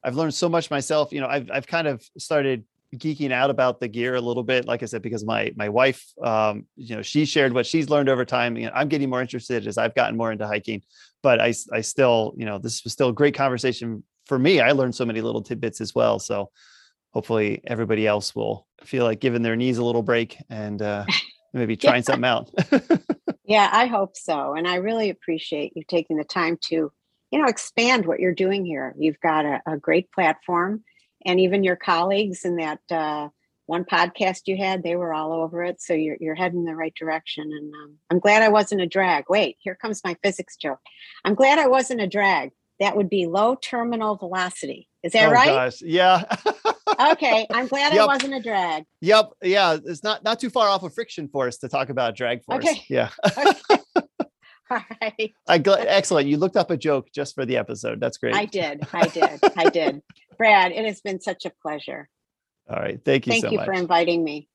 [0.03, 1.11] I've learned so much myself.
[1.11, 2.65] You know, I've I've kind of started
[2.95, 6.03] geeking out about the gear a little bit like i said because my my wife
[6.23, 9.21] um you know she shared what she's learned over time you know, i'm getting more
[9.21, 10.81] interested as i've gotten more into hiking
[11.21, 14.71] but i i still you know this was still a great conversation for me i
[14.71, 16.49] learned so many little tidbits as well so
[17.11, 21.05] hopefully everybody else will feel like giving their knees a little break and uh
[21.53, 22.49] maybe trying something out
[23.49, 24.53] Yeah, I hope so.
[24.53, 26.91] And I really appreciate you taking the time to,
[27.31, 28.93] you know, expand what you're doing here.
[28.95, 30.83] You've got a, a great platform,
[31.25, 33.29] and even your colleagues in that uh,
[33.65, 35.81] one podcast you had, they were all over it.
[35.81, 37.43] So you're, you're heading in the right direction.
[37.43, 39.25] And um, I'm glad I wasn't a drag.
[39.29, 40.79] Wait, here comes my physics joke.
[41.25, 42.51] I'm glad I wasn't a drag.
[42.79, 44.87] That would be low terminal velocity.
[45.03, 45.47] Is that oh, right?
[45.47, 45.81] Gosh.
[45.81, 46.23] Yeah.
[47.11, 48.03] okay, I'm glad yep.
[48.03, 48.83] I wasn't a drag.
[49.01, 49.31] Yep.
[49.43, 52.65] Yeah, it's not not too far off of friction force to talk about drag force.
[52.65, 52.83] Okay.
[52.89, 53.09] Yeah.
[53.37, 53.59] okay.
[54.71, 55.33] All right.
[55.47, 56.27] I gl- excellent.
[56.27, 57.99] You looked up a joke just for the episode.
[57.99, 58.35] That's great.
[58.35, 58.87] I did.
[58.93, 59.39] I did.
[59.57, 60.01] I did.
[60.37, 62.07] Brad, it has been such a pleasure.
[62.69, 62.99] All right.
[63.03, 63.65] Thank you Thank so you much.
[63.65, 64.47] for inviting me.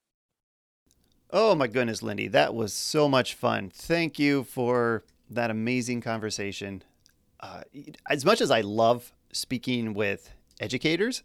[1.30, 3.68] Oh my goodness, Lindy, that was so much fun.
[3.74, 6.84] Thank you for that amazing conversation.
[7.44, 7.60] Uh,
[8.08, 11.22] as much as I love speaking with educators,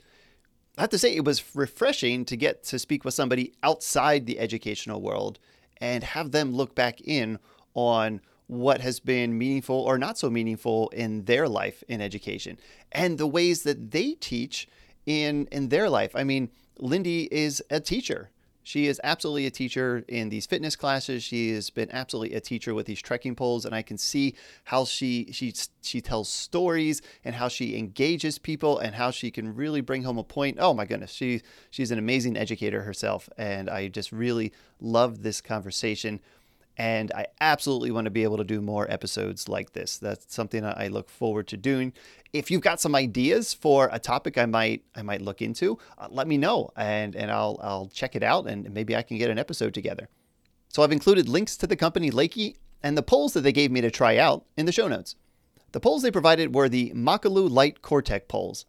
[0.78, 4.38] I have to say, it was refreshing to get to speak with somebody outside the
[4.38, 5.40] educational world
[5.78, 7.40] and have them look back in
[7.74, 12.60] on what has been meaningful or not so meaningful in their life in education
[12.92, 14.68] and the ways that they teach
[15.06, 16.16] in in their life.
[16.16, 16.50] I mean,
[16.80, 18.30] Lindy is a teacher.
[18.64, 21.24] She is absolutely a teacher in these fitness classes.
[21.24, 24.36] She has been absolutely a teacher with these trekking poles, and I can see
[24.66, 29.56] how she she she tells stories and how she engages people and how she can
[29.56, 30.58] really bring home a point.
[30.60, 35.42] Oh my goodness, she she's an amazing educator herself, and I just really love this
[35.42, 36.20] conversation.
[36.78, 39.98] And I absolutely want to be able to do more episodes like this.
[39.98, 41.92] That's something I look forward to doing.
[42.32, 46.08] If you've got some ideas for a topic I might I might look into, uh,
[46.10, 49.30] let me know and and I'll I'll check it out and maybe I can get
[49.30, 50.10] an episode together.
[50.70, 53.82] So I've included links to the company Leki and the poles that they gave me
[53.82, 55.16] to try out in the show notes.
[55.72, 58.66] The poles they provided were the Makalu Light Cortec poles.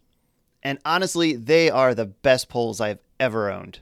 [0.62, 3.80] And honestly, they are the best poles I've ever owned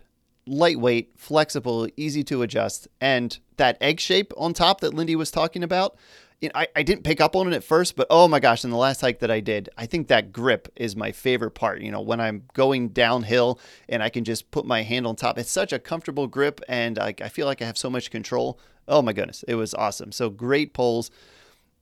[0.49, 5.63] lightweight, flexible, easy to adjust, and that egg shape on top that Lindy was talking
[5.63, 5.97] about.
[6.41, 8.63] You know, I, I didn't pick up on it at first, but oh my gosh,
[8.63, 11.81] in the last hike that I did, I think that grip is my favorite part.
[11.81, 13.59] You know, when I'm going downhill
[13.89, 16.99] and I can just put my hand on top, it's such a comfortable grip and
[16.99, 18.61] I, I feel like I have so much control.
[18.87, 20.13] Oh my goodness, it was awesome.
[20.13, 21.11] So great poles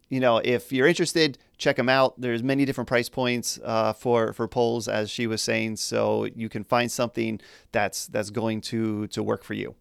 [0.08, 2.20] you know, if you're interested, check them out.
[2.20, 6.48] There's many different price points uh, for for poles, as she was saying, so you
[6.48, 7.40] can find something
[7.72, 9.74] that's that's going to to work for you.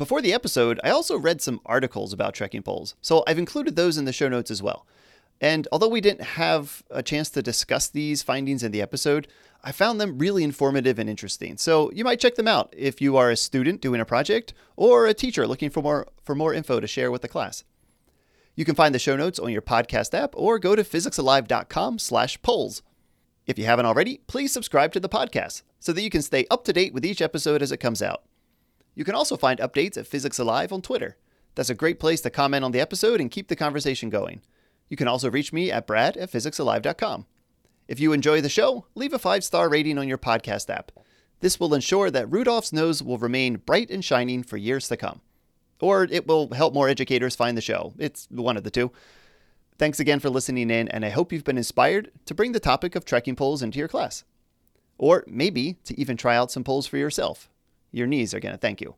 [0.00, 3.98] Before the episode, I also read some articles about trekking poles, so I've included those
[3.98, 4.86] in the show notes as well.
[5.42, 9.28] And although we didn't have a chance to discuss these findings in the episode,
[9.62, 11.58] I found them really informative and interesting.
[11.58, 15.06] So you might check them out if you are a student doing a project or
[15.06, 17.64] a teacher looking for more for more info to share with the class.
[18.54, 22.40] You can find the show notes on your podcast app or go to physicsalive.com slash
[22.40, 22.80] poles.
[23.46, 26.64] If you haven't already, please subscribe to the podcast so that you can stay up
[26.64, 28.22] to date with each episode as it comes out.
[28.94, 31.16] You can also find updates at Physics Alive on Twitter.
[31.54, 34.42] That's a great place to comment on the episode and keep the conversation going.
[34.88, 37.26] You can also reach me at brad at physicsalive.com.
[37.88, 40.92] If you enjoy the show, leave a five star rating on your podcast app.
[41.40, 45.20] This will ensure that Rudolph's nose will remain bright and shining for years to come
[45.80, 47.94] or it will help more educators find the show.
[47.98, 48.92] It's one of the two.
[49.78, 52.94] Thanks again for listening in, and I hope you've been inspired to bring the topic
[52.94, 54.24] of trekking poles into your class.
[54.98, 57.49] Or maybe to even try out some poles for yourself.
[57.92, 58.94] Your knees are going to thank you.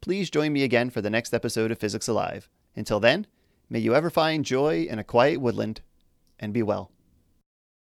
[0.00, 2.48] Please join me again for the next episode of Physics Alive.
[2.76, 3.26] Until then,
[3.70, 5.80] may you ever find joy in a quiet woodland
[6.38, 6.90] and be well.